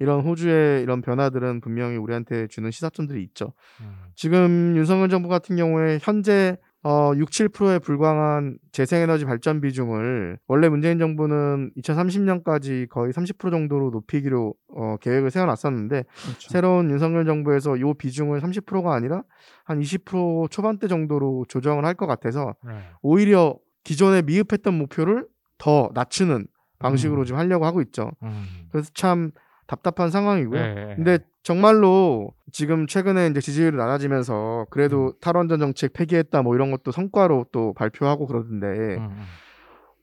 [0.00, 3.52] 이런 호주의 이런 변화들은 분명히 우리한테 주는 시사점들이 있죠.
[3.80, 3.92] 음.
[4.14, 10.98] 지금 윤석열 정부 같은 경우에 현재 어, 6, 7%에 불과한 재생에너지 발전 비중을 원래 문재인
[11.00, 16.48] 정부는 2030년까지 거의 30% 정도로 높이기로 어, 계획을 세워놨었는데 그렇죠.
[16.50, 19.22] 새로운 윤석열 정부에서 이 비중을 30%가 아니라
[19.64, 22.74] 한 20% 초반대 정도로 조정을 할 것 같아서 네.
[23.02, 25.26] 오히려 기존에 미흡했던 목표를
[25.58, 26.46] 더 낮추는
[26.78, 27.24] 방식으로 음.
[27.24, 28.12] 지금 하려고 하고 있죠.
[28.22, 28.44] 음.
[28.70, 29.32] 그래서 참
[29.68, 30.60] 답답한 상황이고요.
[30.60, 30.94] 네.
[30.96, 35.12] 근데 정말로 지금 최근에 이제 지지율이 낮아지면서 그래도 음.
[35.20, 39.22] 탈원전 정책 폐기했다 뭐 이런 것도 성과로 또 발표하고 그러던데 음, 음.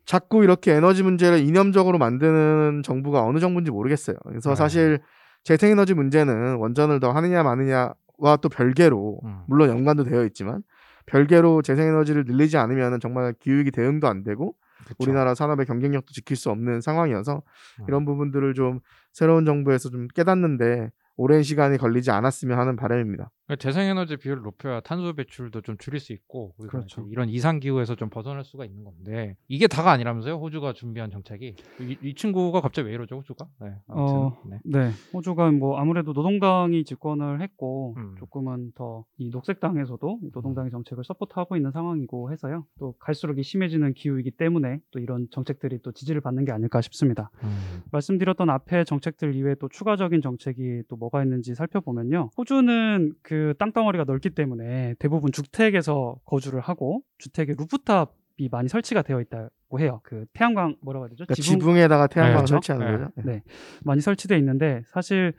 [0.06, 4.16] 자꾸 이렇게 에너지 문제를 이념적으로 만드는 정부가 어느 정부인지 모르겠어요.
[4.24, 4.56] 그래서 네.
[4.56, 5.00] 사실
[5.44, 9.42] 재생에너지 문제는 원전을 더 하느냐 마느냐와 또 별개로 음.
[9.48, 10.62] 물론 연관도 되어 있지만
[11.08, 14.54] 별개로 재생에너지를 늘리지 않으면 정말 기후위기 대응도 안 되고
[14.86, 14.96] 그쵸.
[15.00, 17.42] 우리나라 산업의 경쟁력도 지킬 수 없는 상황이어서
[17.80, 17.86] 음.
[17.88, 18.80] 이런 부분들을 좀
[19.16, 23.32] 새로운 정부에서 좀 깨닫는데 오랜 시간이 걸리지 않았으면 하는 바람입니다.
[23.46, 27.08] 그러니까 재생에너지 비율을 높여야 탄소 배출도 좀 줄일 수 있고 그렇죠.
[27.12, 30.36] 이런 이상 기후에서 좀 벗어날 수가 있는 건데 이게 다가 아니라면서요?
[30.36, 33.18] 호주가 준비한 정책이 이, 이 친구가 갑자기 왜 이러죠?
[33.18, 33.48] 호주가?
[33.62, 33.76] 네.
[33.88, 34.60] 아무튼 어, 네.
[34.64, 38.16] 네, 호주가 뭐 아무래도 노동당이 집권을 했고 음.
[38.18, 42.66] 조금은 더 이 녹색당에서도 이 노동당의 정책을 support하고 있는 상황이고 해서요.
[42.80, 47.30] 또 갈수록 이 심해지는 기후이기 때문에 또 이런 정책들이 또 지지를 받는 게 아닐까 싶습니다.
[47.44, 47.82] 음.
[47.92, 52.32] 말씀드렸던 앞에 정책들 이외에 또 추가적인 정책이 또 뭐가 있는지 살펴보면요.
[52.38, 59.80] 호주는 그 땅덩어리가 넓기 때문에 대부분 주택에서 거주를 하고 주택에 rooftop이 많이 설치가 되어 있다고
[59.80, 60.02] 해요.
[60.04, 61.26] 그 태양광 뭐라고 해야 되죠?
[61.26, 63.06] 그러니까 지붕 에다가 태양광 네, 설치하는 그렇죠.
[63.16, 63.28] 거죠.
[63.28, 63.34] 네.
[63.36, 63.44] 네,
[63.84, 65.34] 많이 설치되어 있는데 사실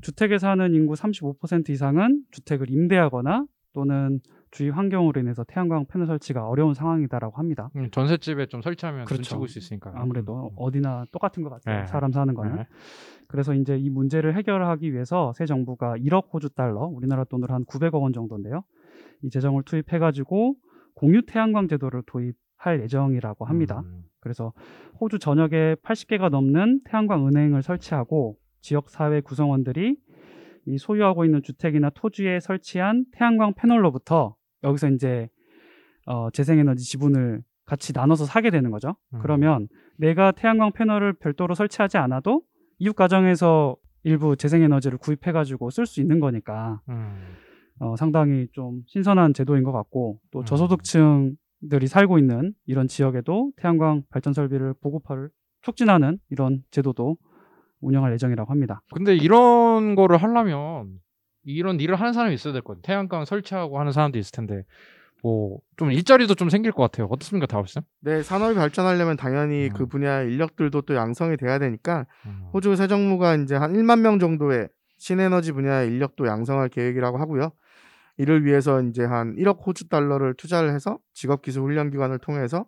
[0.00, 6.74] 주택에 사는 인구 35% 이상은 주택을 임대하거나 또는 주위 환경으로 인해서 태양광 패널 설치가 어려운
[6.74, 7.70] 상황이다라고 합니다.
[7.76, 9.22] 음, 전셋집에 좀 설치하면 그렇죠.
[9.22, 10.50] 눈치 볼수 있으니까 아무래도 음.
[10.56, 11.80] 어디나 똑같은 것 같아요.
[11.80, 11.86] 네.
[11.86, 12.56] 사람 사는 거는.
[12.56, 12.66] 네.
[13.28, 18.02] 그래서 이제 이 문제를 해결하기 위해서 새 정부가 1억 호주 달러, 우리나라 돈으로 한 900억
[18.02, 18.62] 원 정도인데요.
[19.22, 20.56] 이 재정을 투입해가지고
[20.94, 23.82] 공유 태양광 제도를 도입할 예정이라고 합니다.
[23.84, 24.02] 음.
[24.18, 24.52] 그래서
[25.00, 29.96] 호주 전역에 80개가 넘는 태양광 은행을 설치하고 지역 사회 구성원들이
[30.66, 35.28] 이 소유하고 있는 주택이나 토지에 설치한 태양광 패널로부터 여기서 이제
[36.06, 38.96] 어, 재생에너지 지분을 같이 나눠서 사게 되는 거죠.
[39.14, 39.20] 음.
[39.22, 42.42] 그러면 내가 태양광 패널을 별도로 설치하지 않아도
[42.78, 47.36] 이웃 가정에서 일부 재생에너지를 구입해가지고 쓸 수 있는 거니까 음.
[47.78, 50.44] 어, 상당히 좀 신선한 제도인 것 같고 또 음.
[50.44, 55.30] 저소득층들이 살고 있는 이런 지역에도 태양광 발전 설비를 보급화를
[55.62, 57.18] 촉진하는 이런 제도도
[57.80, 58.82] 운영할 예정이라고 합니다.
[58.92, 60.98] 근데 이런 거를 하려면
[61.44, 62.82] 이런 일을 하는 사람이 있어야 될 것 같아요.
[62.82, 64.64] 태양광 설치하고 하는 사람도 있을 텐데
[65.22, 67.06] 뭐 좀 일자리도 좀 생길 것 같아요.
[67.10, 67.80] 어떻습니까, 다우스?
[68.00, 69.72] 네, 산업이 발전하려면 당연히 음.
[69.72, 72.48] 그 분야 인력들도 또 양성이 돼야 되니까 음.
[72.52, 77.52] 호주 새 정부가 이제 한 1만 명 정도의 신에너지 분야의 인력도 양성할 계획이라고 하고요.
[78.18, 82.66] 이를 위해서 이제 한 1억 호주 달러를 투자를 해서 직업 기술 훈련 기관을 통해서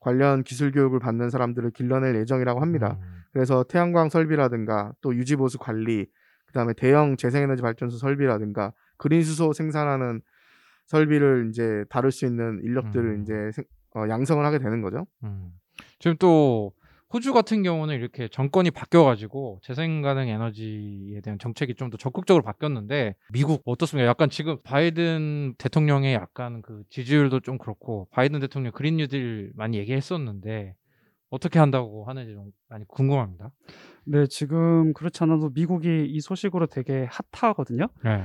[0.00, 2.98] 관련 기술 교육을 받는 사람들을 길러낼 예정이라고 합니다.
[3.00, 3.22] 음.
[3.32, 6.06] 그래서 태양광 설비라든가 또 유지 보수 관리,
[6.52, 10.20] 그다음에 대형 재생에너지 발전소 설비라든가 그린 수소 생산하는
[10.86, 13.22] 설비를 이제 다룰 수 있는 인력들을 음.
[13.22, 15.06] 이제 생- 어, 양성을 하게 되는 거죠.
[15.24, 15.52] 음.
[15.98, 16.72] 지금 또
[17.12, 23.14] 호주 같은 경우는 이렇게 정권이 바뀌어가지고 재생 가능 에너지에 대한 정책이 좀 더 적극적으로 바뀌었는데
[23.32, 24.06] 미국 어떻습니까?
[24.08, 30.74] 약간 지금 바이든 대통령의 약간 그 지지율도 좀 그렇고 바이든 대통령 그린 뉴딜 많이 얘기했었는데
[31.28, 33.50] 어떻게 한다고 하는지 좀 많이 궁금합니다.
[34.04, 37.86] 네, 지금 그렇지 않아도 미국이 이 소식으로 되게 핫하거든요.
[38.04, 38.22] 네.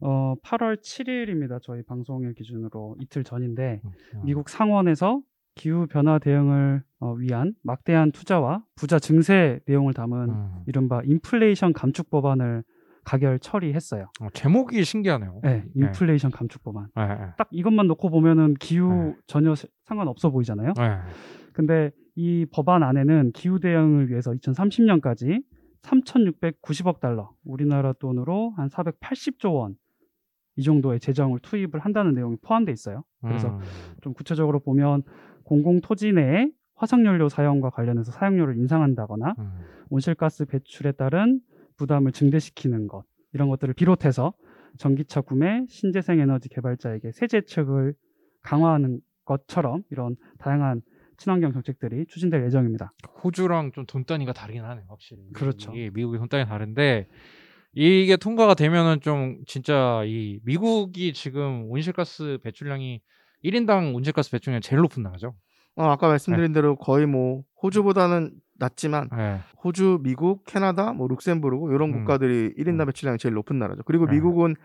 [0.00, 1.60] 어, 8월 7일입니다.
[1.62, 3.90] 저희 방송일 기준으로 이틀 전인데 음.
[4.24, 5.20] 미국 상원에서
[5.54, 10.50] 기후 변화 대응을 어, 위한 막대한 투자와 부자 증세 내용을 담은 음.
[10.66, 12.62] 이른바 인플레이션 감축 법안을
[13.04, 14.10] 가결 처리했어요.
[14.20, 15.40] 어, 제목이 신기하네요.
[15.42, 16.88] 네, 인플레이션 감축 법안.
[16.94, 17.14] 네, 네.
[17.36, 19.14] 딱 이것만 놓고 보면은 기후 네.
[19.26, 20.74] 전혀 세- 상관없어 보이잖아요.
[20.76, 20.98] 네.
[21.54, 25.42] 근데 이 법안 안에는 기후 대응을 위해서 2030년까지
[25.82, 29.76] 3,690억 달러, 우리나라 돈으로 한 480조 원
[30.58, 33.04] 이 정도의 재정을 투입을 한다는 내용이 포함되어 있어요.
[33.22, 33.60] 그래서 음.
[34.02, 35.04] 좀 구체적으로 보면
[35.44, 39.52] 공공 토지 내에 화석연료 사용과 관련해서 사용료를 인상한다거나 음.
[39.88, 41.40] 온실가스 배출에 따른
[41.76, 44.34] 부담을 증대시키는 것 이런 것들을 비롯해서
[44.78, 47.94] 전기차 구매, 신재생 에너지 개발자에게 세제 혜택을
[48.42, 50.82] 강화하는 것처럼 이런 다양한
[51.18, 52.92] 친환경 정책들이 추진될 예정입니다.
[53.22, 55.22] 호주랑 좀 돈 단위가 다르긴 하네요, 확실히.
[55.34, 55.72] 그렇죠.
[55.72, 57.08] 미국이, 미국이 돈 단위 다른데
[57.74, 63.02] 이게 통과가 되면은 좀 진짜 이 미국이 지금 온실가스 배출량이
[63.44, 65.34] 1인당 온실가스 배출량이 제일 높은 나라죠.
[65.76, 69.38] 어, 아까 말씀드린 대로 거의 뭐 호주보다는 낮지만 네.
[69.62, 71.98] 호주, 미국, 캐나다, 뭐 룩셈부르크 이런 음.
[71.98, 72.86] 국가들이 1인당 음.
[72.86, 73.82] 배출량이 제일 높은 나라죠.
[73.84, 74.14] 그리고 네.
[74.14, 74.56] 미국은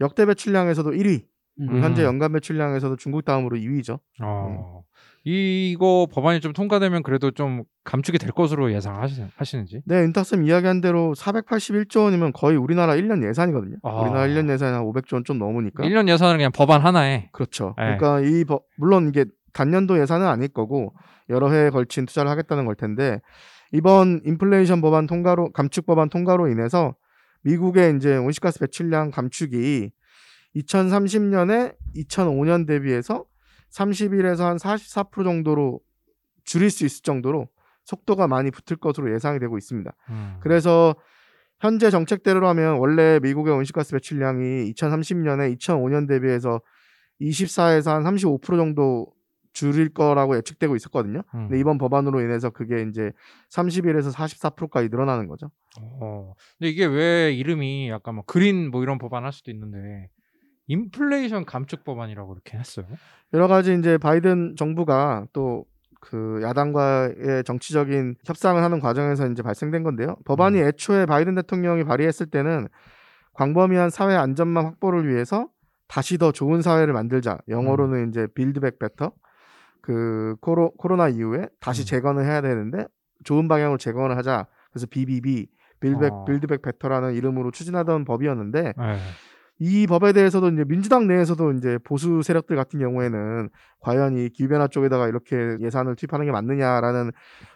[0.00, 1.26] 역대 배출량에서도 1위,
[1.60, 1.82] 음.
[1.82, 2.06] 현재 음.
[2.06, 4.00] 연간 배출량에서도 중국 다음으로 2위죠.
[4.22, 4.82] 어.
[5.24, 9.82] 이거 법안이 좀 통과되면 그래도 좀 감축이 될 것으로 예상하시는지.
[9.86, 13.76] 네, 인탁쌤 이야기한 대로 481조 원이면 거의 우리나라 1년 예산이거든요.
[13.84, 14.00] 아.
[14.02, 15.84] 우리나라 1년 예산이 한 500조 원 좀 넘으니까.
[15.84, 17.74] 1년 예산은 그냥 법안 하나에 그렇죠.
[17.78, 17.96] 네.
[17.96, 20.94] 그러니까 이 법- 물론 이게 단년도 예산은 아닐 거고
[21.28, 23.20] 여러 해에 걸친 투자를 하겠다는 걸 텐데
[23.72, 26.94] 이번 인플레이션 법안 통과로 감축 법안 통과로 인해서
[27.44, 29.90] 미국의 이제 온실가스 배출량 감축이
[30.56, 33.24] 2030년에 2005년 대비해서
[33.72, 35.80] 31에서 한 44% 정도로
[36.44, 37.48] 줄일 수 있을 정도로
[37.84, 39.92] 속도가 많이 붙을 것으로 예상이 되고 있습니다.
[40.10, 40.36] 음.
[40.40, 40.94] 그래서
[41.60, 46.60] 현재 정책대로라면 원래 미국의 온실가스 배출량이 2030년에 2005년 대비해서
[47.20, 49.06] 24에서 한 35% 정도
[49.52, 51.22] 줄일 거라고 예측되고 있었거든요.
[51.34, 51.48] 음.
[51.48, 53.12] 근데 이번 법안으로 인해서 그게 이제
[53.50, 55.50] 31에서 44%까지 늘어나는 거죠.
[55.80, 56.34] 어.
[56.58, 60.08] 근데 이게 왜 이름이 약간 뭐 그린 뭐 이런 법안 할 수도 있는데
[60.72, 62.86] 인플레이션 감축 법안이라고 이렇게 했어요.
[63.32, 65.64] 여러 가지 이제 바이든 정부가 또
[66.02, 70.16] 그 야당과의 정치적인 협상을 하는 과정에서 이제 발생된 건데요.
[70.24, 70.66] 법안이 음.
[70.66, 72.66] 애초에 바이든 대통령이 발의했을 때는
[73.34, 75.48] 광범위한 사회 안전망 확보를 위해서
[75.86, 77.38] 다시 더 좋은 사회를 만들자.
[77.48, 79.12] 영어로는 이제 빌드백 베터.
[79.80, 81.86] 그 코로, 코로나 이후에 다시 음.
[81.86, 82.84] 재건을 해야 되는데
[83.22, 84.48] 좋은 방향으로 재건을 하자.
[84.72, 85.46] 그래서 BBB
[85.78, 86.24] 빌드백 어.
[86.24, 88.96] 빌드백 베터라는 이름으로 추진하던 법이었는데 네.
[88.96, 89.31] 이
[89.86, 93.48] 법에 대해서도 이제 민주당 내에서도 이제 보수 세력들 같은 경우에는
[93.80, 97.10] 과연 이 기후변화 쪽에다가 이렇게 예산을 투입하는 게 맞느냐라는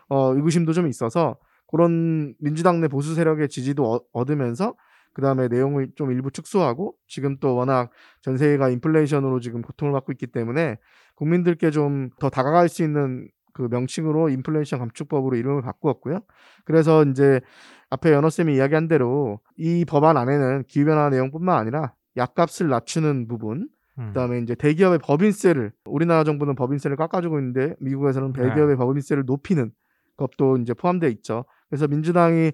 [0.08, 1.36] 어, 의구심도 좀 있어서
[1.68, 4.74] 그런 민주당 내 보수 세력의 지지도 어- 얻으면서
[5.14, 7.90] 그 다음에 내용을 좀 일부 축소하고 지금 또 워낙
[8.20, 10.76] 전 세계가 인플레이션으로 지금 고통을 받고 있기 때문에
[11.14, 16.20] 국민들께 좀 더 다가갈 수 있는 그 명칭으로 인플레이션 감축법으로 이름을 바꾸었고요.
[16.66, 17.40] 그래서 이제
[17.88, 24.08] 앞에 연어 쌤이 이야기한 대로 이 법안 안에는 기후변화 내용뿐만 아니라 약값을 낮추는 부분, 음.
[24.08, 28.42] 그다음에 이제 대기업의 법인세를 우리나라 정부는 법인세를 깎아주고 있는데 미국에서는 네.
[28.42, 29.70] 대기업의 법인세를 높이는
[30.16, 31.44] 것도 이제 포함되어 있죠.
[31.68, 32.52] 그래서 민주당이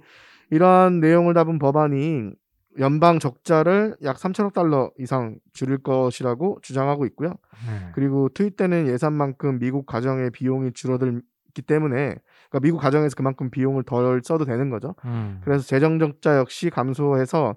[0.50, 2.30] 이러한 내용을 담은 법안이
[2.78, 7.30] 연방 적자를 약 3천억 달러 이상 줄일 것이라고 주장하고 있고요.
[7.66, 7.90] 네.
[7.94, 12.16] 그리고 투입되는 예산만큼 미국 가정의 비용이 줄어들기 때문에
[12.48, 14.94] 그러니까 미국 가정에서 그만큼 비용을 덜 써도 되는 거죠.
[15.04, 15.40] 음.
[15.44, 17.56] 그래서 재정 적자 역시 감소해서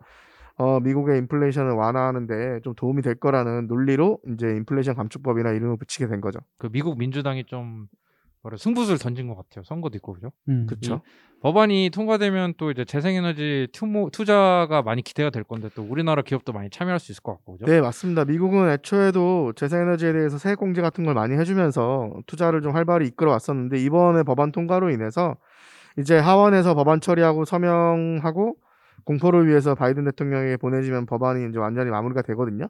[0.58, 6.22] 어, 미국의 인플레이션을 완화하는데 좀 도움이 될 거라는 논리로 이제 인플레이션 감축법이나 이름을 붙이게 된
[6.22, 6.40] 거죠.
[6.58, 7.88] 그 미국 민주당이 좀
[8.42, 9.64] 뭐라 승부수를 던진 것 같아요.
[9.64, 10.32] 선거도 있고 그죠?
[10.48, 10.66] 음.
[10.68, 11.02] 그렇죠.
[11.42, 16.70] 법안이 통과되면 또 이제 재생에너지 투모, 투자가 많이 기대가 될 건데 또 우리나라 기업도 많이
[16.70, 17.66] 참여할 수 있을 것 같고 그죠?
[17.66, 18.24] 네, 맞습니다.
[18.26, 23.78] 미국은 애초에도 재생에너지에 대해서 세액 공제 같은 걸 많이 해주면서 투자를 좀 활발히 이끌어 왔었는데
[23.80, 25.36] 이번에 법안 통과로 인해서
[25.98, 28.56] 이제 하원에서 법안 처리하고 서명하고
[29.06, 32.68] 공포를 위해서 바이든 대통령에게 보내지면 법안이 이제 완전히 마무리가 되거든요.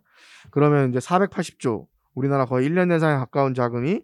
[0.51, 4.01] 그러면 이제 480조 우리나라 거의 1년 예산에 가까운 자금이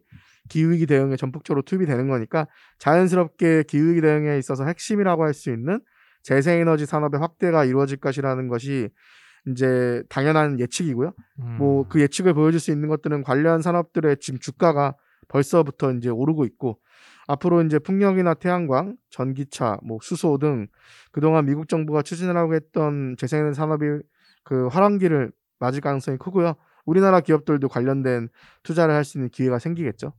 [0.50, 2.48] 기후위기 대응에 전폭적으로 투입이 되는 거니까
[2.80, 5.80] 자연스럽게 기후위기 대응에 있어서 핵심이라고 할 수 있는
[6.24, 8.90] 재생에너지 산업의 확대가 이루어질 것이라는 것이
[9.48, 11.14] 이제 당연한 예측이고요.
[11.40, 11.58] 음.
[11.58, 14.96] 뭐그 예측을 보여줄 수 있는 것들은 관련 산업들의 지금 주가가
[15.30, 16.80] 벌써부터 이제 오르고 있고
[17.28, 20.68] 앞으로 이제 풍력이나 태양광, 전기차, 뭐 수소 등
[21.12, 23.86] 그동안 미국 정부가 추진하려고 했던 재생에너지 산업이
[24.44, 26.56] 그 활황기를 맞을 가능성이 크고요.
[26.86, 28.30] 우리나라 기업들도 관련된
[28.64, 30.14] 투자를 할 수 있는 기회가 생기겠죠.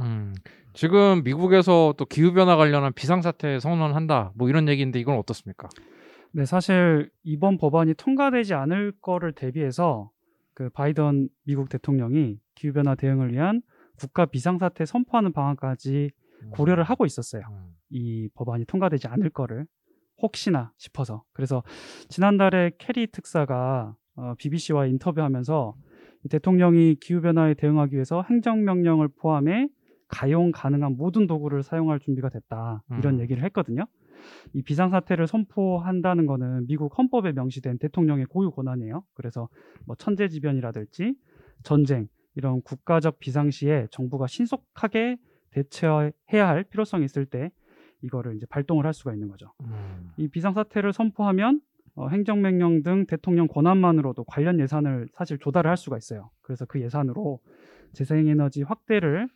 [0.00, 0.34] 음.
[0.72, 5.68] 지금 미국에서 또 기후 변화 관련한 비상 사태 선언한다 뭐 이런 얘기인데 이건 어떻습니까?
[6.32, 10.10] 네, 사실 이번 법안이 통과되지 않을 거를 대비해서
[10.54, 13.62] 그 바이든 미국 대통령이 기후 변화 대응을 위한
[13.98, 16.10] 국가 비상 사태 선포하는 방안까지
[16.50, 17.42] 고려를 하고 있었어요.
[17.50, 17.74] 음.
[17.90, 19.66] 이 법안이 통과되지 않을 거를
[20.22, 21.62] 혹시나 싶어서 그래서
[22.08, 25.74] 지난달에 케리 특사가 어, BBC와 인터뷰하면서
[26.24, 29.68] 이 대통령이 기후 변화에 대응하기 위해서 행정명령을 포함해
[30.08, 33.20] 가용 가능한 모든 도구를 사용할 준비가 됐다 이런 음.
[33.20, 33.86] 얘기를 했거든요.
[34.52, 39.02] 이 비상사태를 선포한다는 거는 미국 헌법에 명시된 대통령의 고유 권한이에요.
[39.14, 39.48] 그래서
[39.86, 41.14] 뭐 천재지변이라든지
[41.62, 45.16] 전쟁 이런 국가적 비상시에 정부가 신속하게
[45.50, 47.50] 대처해야 할 필요성이 있을 때
[48.02, 49.52] 이거를 이제 발동을 할 수가 있는 거죠.
[49.62, 50.12] 음.
[50.16, 51.60] 이 비상사태를 선포하면
[51.94, 56.30] 어, 행정명령 등 대통령 권한만으로도 관련 예산을 사실 조달을 할 수가 있어요.
[56.40, 57.40] 그래서 그 예산으로
[57.92, 59.28] 재생에너지 확대를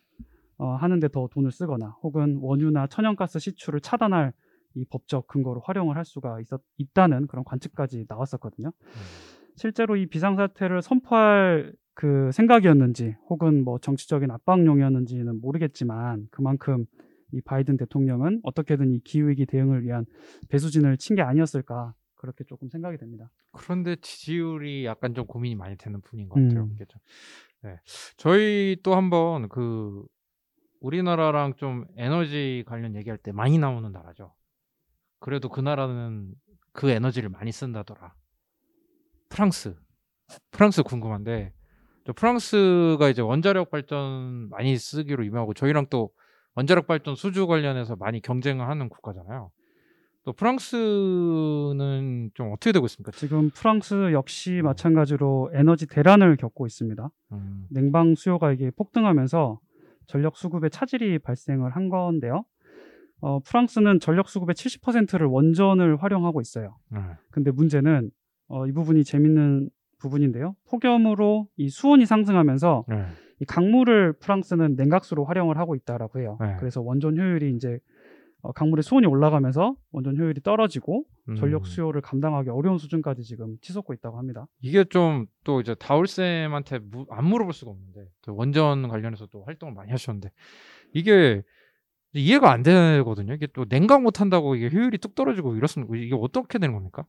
[0.57, 4.33] 어, 하는데 더 돈을 쓰거나 혹은 원유나 천연가스 시출을 차단할
[4.75, 8.71] 이 법적 근거로 활용을 할 수가 있었, 있다는 그런 관측까지 나왔었거든요.
[9.55, 16.85] 실제로 이 비상사태를 선포할 그 생각이었는지 혹은 뭐 정치적인 압박용이었는지는 모르겠지만 그만큼
[17.31, 20.05] 이 바이든 대통령은 어떻게든 이 기후위기 대응을 위한
[20.49, 23.29] 배수진을 친 게 아니었을까 그렇게 조금 생각이 됩니다.
[23.51, 26.63] 그런데 지지율이 약간 좀 고민이 많이 되는 분인 것 같아요.
[26.63, 26.75] 음.
[27.63, 27.79] 네.
[28.17, 30.03] 저희 또 한번 그
[30.81, 34.33] 우리나라랑 좀 에너지 관련 얘기할 때 많이 나오는 나라죠.
[35.19, 36.33] 그래도 그 나라는
[36.73, 38.13] 그 에너지를 많이 쓴다더라.
[39.29, 39.75] 프랑스.
[40.51, 41.54] 프랑스 궁금한데 저
[42.13, 46.11] 프랑스가 이제 원자력 발전 많이 쓰기로 유명하고 저희랑 또
[46.55, 49.51] 원자력 발전 수주 관련해서 많이 경쟁을 하는 국가잖아요.
[50.23, 53.11] 또 프랑스는 좀 어떻게 되고 있습니까?
[53.11, 57.09] 지금 프랑스 역시 마찬가지로 에너지 대란을 겪고 있습니다.
[57.33, 59.59] 음, 냉방 수요가 이게 폭등하면서
[60.07, 62.43] 전력 수급에 차질이 발생을 한 건데요.
[63.21, 66.77] 어, 프랑스는 전력 수급의 70%를 원전을 활용하고 있어요.
[66.91, 66.99] 네.
[67.31, 68.09] 근데 문제는
[68.47, 69.69] 어, 이 부분이 재밌는
[70.05, 70.55] 부분인데요.
[70.69, 73.05] 폭염으로 이 수온이 상승하면서 네.
[73.41, 76.37] 이 강물을 프랑스는 냉각수로 활용을 하고 있다라고 해요.
[76.39, 76.55] 네.
[76.59, 77.79] 그래서 원전 효율이 이제
[78.41, 81.35] 어, 강물의 수온이 올라가면서 원전 효율이 떨어지고 음.
[81.35, 84.45] 전력 수요를 감당하기 어려운 수준까지 지금 치솟고 있다고 합니다.
[84.61, 89.43] 이게 좀 또 이제 다울 쌤한테 무- 안 물어볼 수가 없는데 또 원전 관련해서 또
[89.43, 90.29] 활동을 많이 하셨는데
[90.93, 91.41] 이게
[92.13, 93.33] 이해가 안 되거든요.
[93.33, 95.93] 이게 또 냉각 못 한다고 이게 효율이 뚝 떨어지고 이렇습니다.
[95.97, 97.05] 이게 어떻게 되는 겁니까?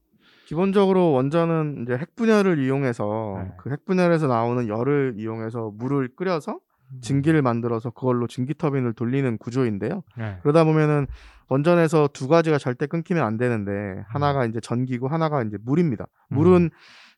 [0.47, 3.53] 기본적으로 원전은 이제 핵 분열을 이용해서 네.
[3.59, 6.61] 그 핵 분열에서 나오는 열을 이용해서 물을 끓여서
[7.03, 10.03] 증기를 만들어서 그걸로 증기 터빈을 돌리는 구조인데요.
[10.17, 10.39] 네.
[10.43, 11.07] 그러다 보면은
[11.49, 16.07] 원전에서 두 가지가 절대 끊기면 안 되는데 하나가 이제 전기고 하나가 이제 물입니다.
[16.29, 16.71] 물은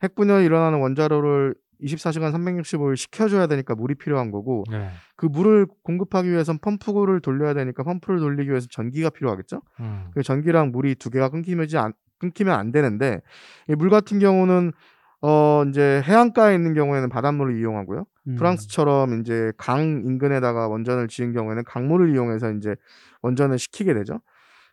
[0.03, 4.89] 핵 분열이 일어나는 원자로를 24시간 365일 식혀줘야 되니까 물이 필요한 거고 네.
[5.17, 9.61] 그 물을 공급하기 위해선 펌프를 돌려야 되니까 펌프를 돌리기 위해서 전기가 필요하겠죠.
[9.81, 10.11] 음.
[10.13, 13.21] 그 전기랑 물이 두 개가 끊기면 안, 끊기면 안 되는데
[13.69, 14.73] 이 물 같은 경우는
[15.21, 18.07] 어 이제 해안가에 있는 경우에는 바닷물을 이용하고요.
[18.29, 18.37] 음.
[18.37, 22.77] 프랑스처럼 이제 강 인근에다가 원전을 지은 경우에는 강물을 이용해서 이제
[23.23, 24.21] 원전을 식히게 되죠.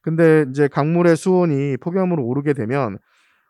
[0.01, 2.99] 근데 이제 강물의 수온이 폭염으로 오르게 되면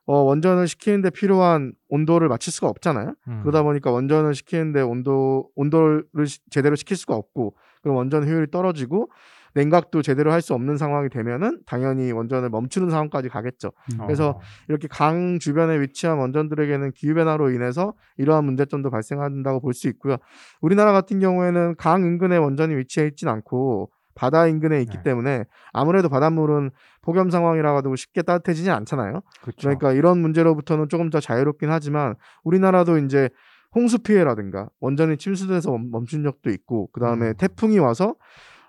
[0.06, 3.16] 어 원전을 식히는데 필요한 온도를 맞출 수가 없잖아요.
[3.28, 3.40] 음.
[3.42, 9.10] 그러다 보니까 원전을 식히는데 온도 온도를 시- 제대로 식힐 수가 없고 그럼 원전 효율이 떨어지고
[9.56, 13.72] 냉각도 제대로 할 수 없는 상황이 되면은 당연히 원전을 멈추는 상황까지 가겠죠.
[14.06, 14.40] 그래서 어.
[14.68, 20.18] 이렇게 강 주변에 위치한 원전들에게는 기후 변화로 인해서 이러한 문제점도 발생한다고 볼 수 있고요.
[20.62, 25.04] 우리나라 같은 경우에는 강 인근에 원전이 위치해 있진 않고 바다 인근에 있기 네.
[25.04, 25.44] 때문에
[25.74, 26.70] 아무래도 바닷물은
[27.02, 29.22] 폭염 상황이라 가지고 쉽게 따뜻해지지 않잖아요.
[29.42, 29.58] 그렇죠.
[29.60, 33.30] 그러니까 이런 문제로부터는 조금 더 자유롭긴 하지만 우리나라도 이제
[33.74, 37.34] 홍수 피해라든가 원전이 침수돼서 멈- 멈춘 적도 있고 그 다음에 음.
[37.38, 38.16] 태풍이 와서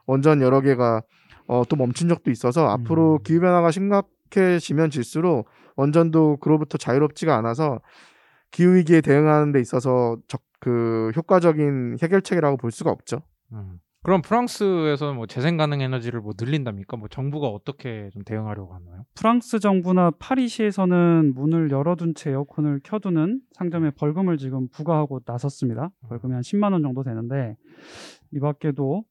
[0.06, 1.02] 원전 여러 개가
[1.48, 3.22] 어, 또 멈춘 적도 있어서 앞으로 음.
[3.22, 7.80] 기후 변화가 심각해지면 질수록 원전도 그로부터 자유롭지가 않아서
[8.50, 13.22] 기후 위기에 대응하는 데 있어서 적, 그 효과적인 해결책이라고 볼 수가 없죠.
[13.52, 13.78] 음.
[14.02, 16.96] 그럼 프랑스에서는 뭐 재생 가능 에너지를 뭐 늘린답니까?
[16.96, 19.04] 뭐 정부가 어떻게 좀 대응하려고 하나요?
[19.16, 25.90] 프랑스 정부나 파리시에서는 문을 열어둔 채 에어컨을 켜두는 상점에 벌금을 지금 부과하고 나섰습니다.
[26.08, 27.56] 벌금이 한 10만 원 정도 되는데
[28.32, 29.02] 이 밖에도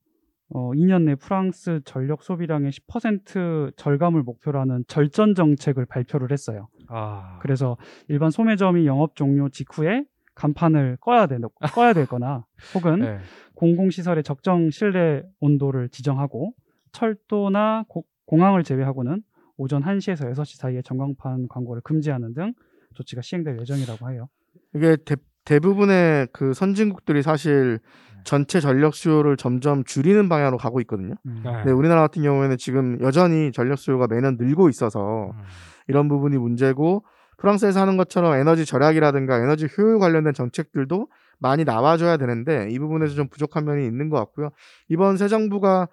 [0.50, 6.68] 어, 2년 내 프랑스 전력 소비량의 10% 절감을 목표로 하는 절전 정책을 발표를 했어요.
[6.88, 7.78] 아, 그래서
[8.08, 11.38] 일반 소매점이 영업 종료 직후에 간판을 꺼야 되
[11.74, 13.18] 꺼야 되거나 혹은 네.
[13.56, 16.54] 공공시설의 적정 실내 온도를 지정하고
[16.92, 19.22] 철도나 고- 공항을 제외하고는
[19.58, 22.54] 오전 1시에서 6시 사이에 전광판 광고를 금지하는 등
[22.94, 24.28] 조치가 시행될 예정이라고 해요.
[24.74, 25.16] 이게 대,
[25.46, 27.80] 대부분의 그 선진국들이 사실
[28.15, 28.15] 네.
[28.26, 31.16] 전체 전력 수요를 점점 줄이는 방향으로 가고 있거든요.
[31.26, 31.42] 음.
[31.44, 31.52] 네.
[31.52, 35.44] 근데 우리나라 같은 경우에는 지금 여전히 전력 수요가 매년 늘고 있어서 음.
[35.88, 37.06] 이런 부분이 문제고
[37.38, 41.08] 프랑스에서 하는 것처럼 에너지 절약이라든가 에너지 효율 관련된 정책들도
[41.38, 44.50] 많이 나와줘야 되는데 이 부분에서 좀 부족한 면이 있는 것 같고요.
[44.90, 45.88] 이번 새 정부가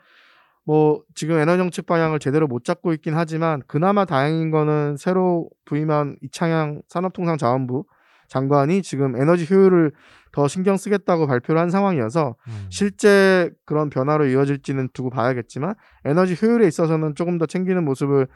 [0.65, 6.17] 뭐 지금 에너지 정책 방향을 제대로 못 잡고 있긴 하지만 그나마 다행인 거는 새로 부임한
[6.23, 7.85] 이창양 산업통상자원부
[8.29, 9.93] 장관이 지금 에너지 효율을
[10.33, 12.67] 더 신경 쓰겠다고 발표를 한 상황이어서 음.
[12.71, 15.75] 실제 그런 변화로 이어질지는 두고 봐야겠지만
[16.05, 18.27] 에너지 효율에 있어서는 조금 더 챙기는 모습을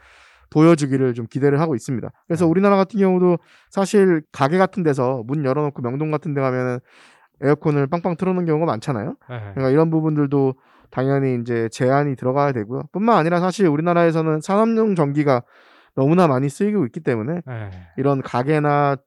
[0.49, 2.09] 보여주기를 좀 기대를 하고 있습니다.
[2.27, 2.51] 그래서 네.
[2.51, 3.37] 우리나라 같은 경우도
[3.69, 6.79] 사실 가게 같은 데서 문 열어놓고 명동 같은 데 가면은
[7.41, 9.15] 에어컨을 빵빵 틀어놓는 경우가 많잖아요.
[9.29, 9.39] 네.
[9.53, 10.55] 그러니까 이런 부분들도
[10.89, 12.83] 당연히 이제 제한이 들어가야 되고요.
[12.91, 15.43] 뿐만 아니라 사실 우리나라에서는 산업용 전기가
[15.95, 17.69] 너무나 많이 쓰이고 있기 때문에 네.
[17.97, 18.97] 이런 가게나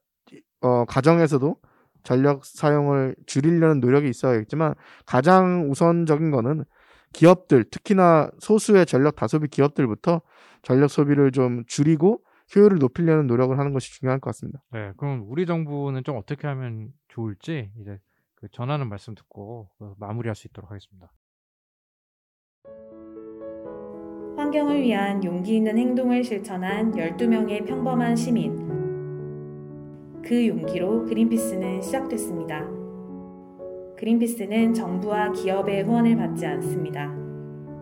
[0.61, 1.55] 어, 가정에서도
[2.03, 4.75] 전력 사용을 줄이려는 노력이 있어야겠지만
[5.05, 6.65] 가장 우선적인 거는
[7.13, 10.21] 기업들 특히나 소수의 전력 다소비 기업들부터
[10.61, 12.21] 전력 소비를 좀 줄이고
[12.55, 14.61] 효율을 높이려는 노력을 하는 것이 중요할 것 같습니다.
[14.71, 17.99] 네, 그럼 우리 정부는 좀 어떻게 하면 좋을지 이제
[18.35, 21.11] 그 전하는 말씀 듣고 그 마무리할 수 있도록 하겠습니다.
[24.37, 28.80] 환경을 위한 용기 있는 행동을 실천한 12명의 평범한 시민.
[30.23, 32.67] 그 용기로 그린피스는 시작됐습니다.
[33.97, 37.13] 그린피스는 정부와 기업의 후원을 받지 않습니다.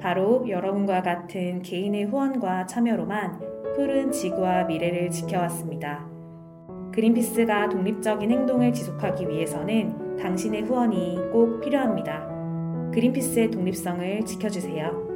[0.02, 3.40] 바로 여러분과 같은 개인의 후원과 참여로만
[3.76, 6.08] 푸른 지구와 미래를 지켜왔습니다.
[6.94, 12.28] 그린피스가 독립적인 행동을 지속하기 위해서는 당신의 후원이 꼭 필요합니다.
[12.94, 15.09] 그린피스의 독립성을 지켜주세요.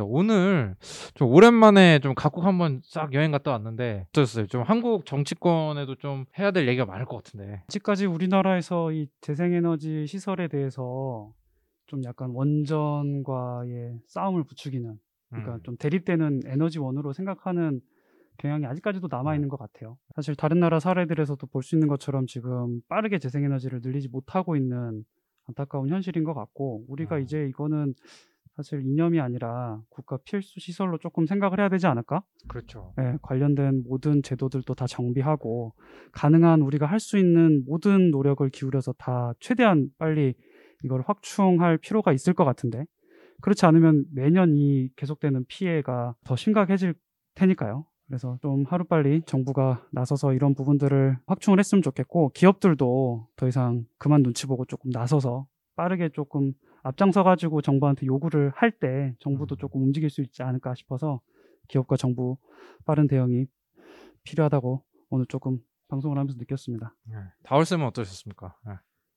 [0.00, 0.76] 네, 오늘
[1.14, 4.46] 좀 오랜만에 좀 각국 한번 싹 여행 갔다 왔는데 어떠셨어요?
[4.46, 7.62] 좀 한국 정치권에도 좀 해야 될 얘기가 많을 것 같은데.
[7.68, 11.32] 아직까지 우리나라에서 이 재생에너지 시설에 대해서
[11.86, 14.98] 좀 약간 원전과의 싸움을 부추기는
[15.28, 15.60] 그러니까 음.
[15.64, 17.80] 좀 대립되는 에너지원으로 생각하는
[18.38, 19.98] 경향이 아직까지도 남아 있는 것 같아요.
[20.14, 25.04] 사실 다른 나라 사례들에서도 볼 수 있는 것처럼 지금 빠르게 재생에너지를 늘리지 못하고 있는
[25.46, 27.22] 안타까운 현실인 것 같고 우리가 음.
[27.22, 27.94] 이제 이거는
[28.56, 32.22] 사실 이념이 아니라 국가 필수 시설로 조금 생각을 해야 되지 않을까?
[32.48, 32.92] 그렇죠.
[32.98, 35.72] 예, 관련된 모든 제도들도 다 정비하고
[36.12, 40.34] 가능한 우리가 할 수 있는 모든 노력을 기울여서 다 최대한 빨리
[40.84, 42.84] 이걸 확충할 필요가 있을 것 같은데
[43.40, 46.94] 그렇지 않으면 매년 이 계속되는 피해가 더 심각해질
[47.36, 47.86] 테니까요.
[48.06, 54.46] 그래서 좀 하루빨리 정부가 나서서 이런 부분들을 확충을 했으면 좋겠고 기업들도 더 이상 그만 눈치
[54.46, 55.46] 보고 조금 나서서
[55.76, 59.58] 빠르게 조금 앞장서 가지고 정부한테 요구를 할 때 정부도 음.
[59.58, 61.20] 조금 움직일 수 있지 않을까 싶어서
[61.68, 62.38] 기업과 정부
[62.84, 63.46] 빠른 대응이
[64.24, 65.58] 필요하다고 오늘 조금
[65.88, 66.94] 방송을 하면서 느꼈습니다.
[67.04, 67.16] 네.
[67.44, 68.56] 다울쌤은 어떠셨습니까?
[68.66, 68.72] 네.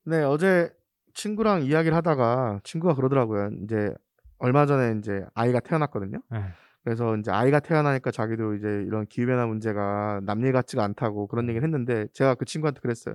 [0.06, 0.70] 네, 어제
[1.14, 3.50] 친구랑 이야기를 하다가 친구가 그러더라고요.
[3.62, 3.94] 이제
[4.38, 6.20] 얼마 전에 이제 아이가 태어났거든요.
[6.30, 6.38] 네.
[6.84, 12.06] 그래서 이제 아이가 태어나니까 자기도 이제 이런 기후변화 문제가 남일 같지가 않다고 그런 얘기를 했는데
[12.12, 13.14] 제가 그 친구한테 그랬어요.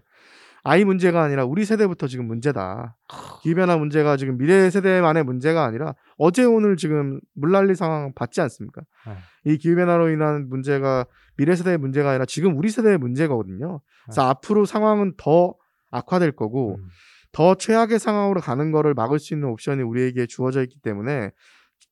[0.63, 2.97] 아이 문제가 아니라 우리 세대부터 지금 문제다.
[3.43, 8.81] 기후변화 문제가 지금 미래 세대만의 문제가 아니라 어제 오늘 지금 물난리 상황 받지 않습니까?
[9.45, 11.05] 이 기후변화로 인한 문제가
[11.37, 13.81] 미래 세대의 문제가 아니라 지금 우리 세대의 문제거든요.
[14.05, 15.53] 그래서 앞으로 상황은 더
[15.91, 16.87] 악화될 거고 음.
[17.31, 21.31] 더 최악의 상황으로 가는 거를 막을 수 있는 옵션이 우리에게 주어져 있기 때문에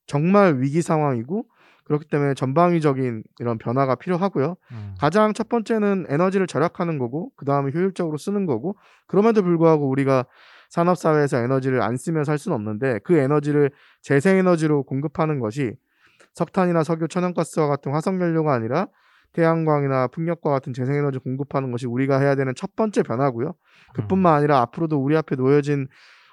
[0.08, 1.46] 정말 위기 상황이고
[1.88, 4.58] 그렇기 때문에 전방위적인 이런 변화가 필요하고요.
[4.72, 4.96] 음.
[5.00, 8.76] 가장 첫 번째는 에너지를 절약하는 거고 그 다음에 효율적으로 쓰는 거고
[9.08, 10.26] 그럼에도 불구하고 우리가
[10.70, 13.72] 산업 사회에서 에너지를 안 쓰면서 할 수는 없는데 그 에너지를
[14.02, 15.76] 재생 에너지로 공급하는 것이
[16.34, 18.88] 석탄이나 석유, 천연가스와 같은 화석 연료가 아니라
[19.32, 23.56] 태양광이나 풍력과 같은 재생에너지 공급하는 것이 우리가 해야 되는 첫 번째 변화고요.
[23.94, 25.88] 그뿐만 아니라 앞으로도 우리 앞에 놓여진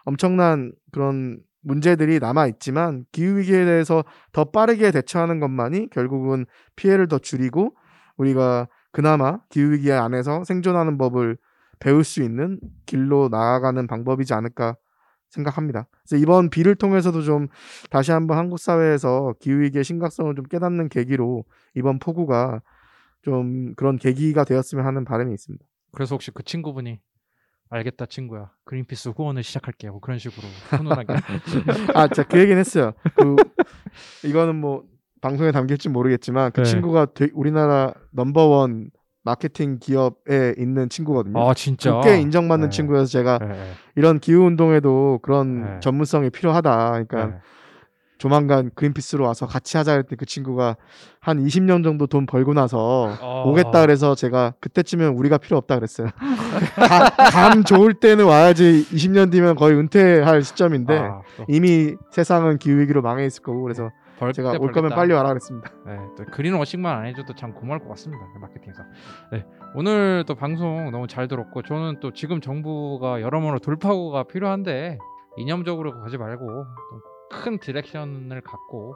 [0.05, 6.47] 엄청난 그런 문제들이 남아 있지만 기후 위기에 대해서 더 빠르게 대처하는 것만이 결국은
[6.77, 7.75] 피해를 더 줄이고
[8.17, 11.37] 우리가 그나마 기후 위기 안에서 생존하는 법을
[11.81, 14.77] 배울 수 있는 길로 나아가는 방법이지 않을까
[15.31, 15.89] 생각합니다.
[16.07, 17.49] 그래서 이번 비를 통해서도 좀
[17.91, 21.45] 다시 한번 한국 사회에서 기후 위기의 심각성을 좀 깨닫는 계기로
[21.75, 22.61] 이번 폭우가
[23.23, 25.65] 좀 그런 계기가 되었으면 하는 바람이 있습니다.
[25.93, 27.01] 그래서 혹시 그 친구분이
[27.71, 31.15] 알겠다 친구야 그린피스 후원을 시작할게요 뭐 그런 식으로 훈훈하게
[31.95, 32.93] 아, 제가 그 얘기는 했어요.
[33.17, 33.37] 그
[34.29, 34.85] 이거는 뭐
[35.21, 36.65] 방송에 담길지 모르겠지만 그 네.
[36.65, 38.91] 친구가 되- 우리나라 넘버원
[39.23, 41.41] 마케팅 기업에 있는 친구거든요.
[41.41, 42.77] 아 진짜 꽤 인정받는 네.
[42.77, 43.73] 친구여서 제가 네, 네.
[43.97, 45.81] 이런 기후 운동에도 그런 네.
[45.81, 46.91] 전문성이 필요하다.
[46.91, 47.35] 그러니까 네.
[48.25, 50.79] 조만간 그린피스로 와서 같이 하자 했더니 그 친구가
[51.21, 53.43] 한 20년 정도 돈 벌고 나서 어.
[53.51, 56.09] 오겠다 그래서 제가 그때쯤엔 우리가 필요 없다 그랬어요.
[56.75, 62.79] 가- 감 좋을 때는 와야지 20년 뒤면 거의 은퇴할 시점인데 아, 또 이미 세상은 기후
[62.81, 64.93] 위기로 망해 있을 거고 그래서 벌 제가 때올 거면.
[64.95, 65.71] 빨리 와라 그랬습니다.
[65.85, 68.25] 네, 또 그린 워싱만 안 해줘도 참 고마울 것 같습니다.
[68.33, 68.83] 그 마케팅에서.
[69.33, 69.45] 네,
[69.75, 74.97] 오늘 또 방송 너무 잘 들었고 저는 또 지금 정부가 여러모로 돌파구가 필요한데
[75.37, 77.01] 이념적으로 가지 말고 좀
[77.43, 78.95] 큰 디렉션을 갖고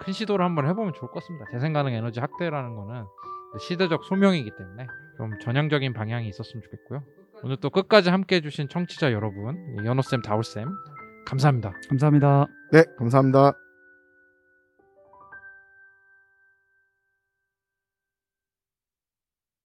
[0.00, 1.46] 큰 시도를 한번 해보면 좋을 것 같습니다.
[1.50, 3.04] 재생 가능 에너지 확대라는 거는
[3.60, 7.02] 시대적 소명이기 때문에 좀 전향적인 방향이 있었으면 좋겠고요.
[7.42, 10.68] 오늘 또 끝까지 함께 해 주신 청취자 여러분, 연호쌤, 다울쌤
[11.26, 11.72] 감사합니다.
[11.88, 12.46] 감사합니다.
[12.72, 13.67] 네, 감사합니다.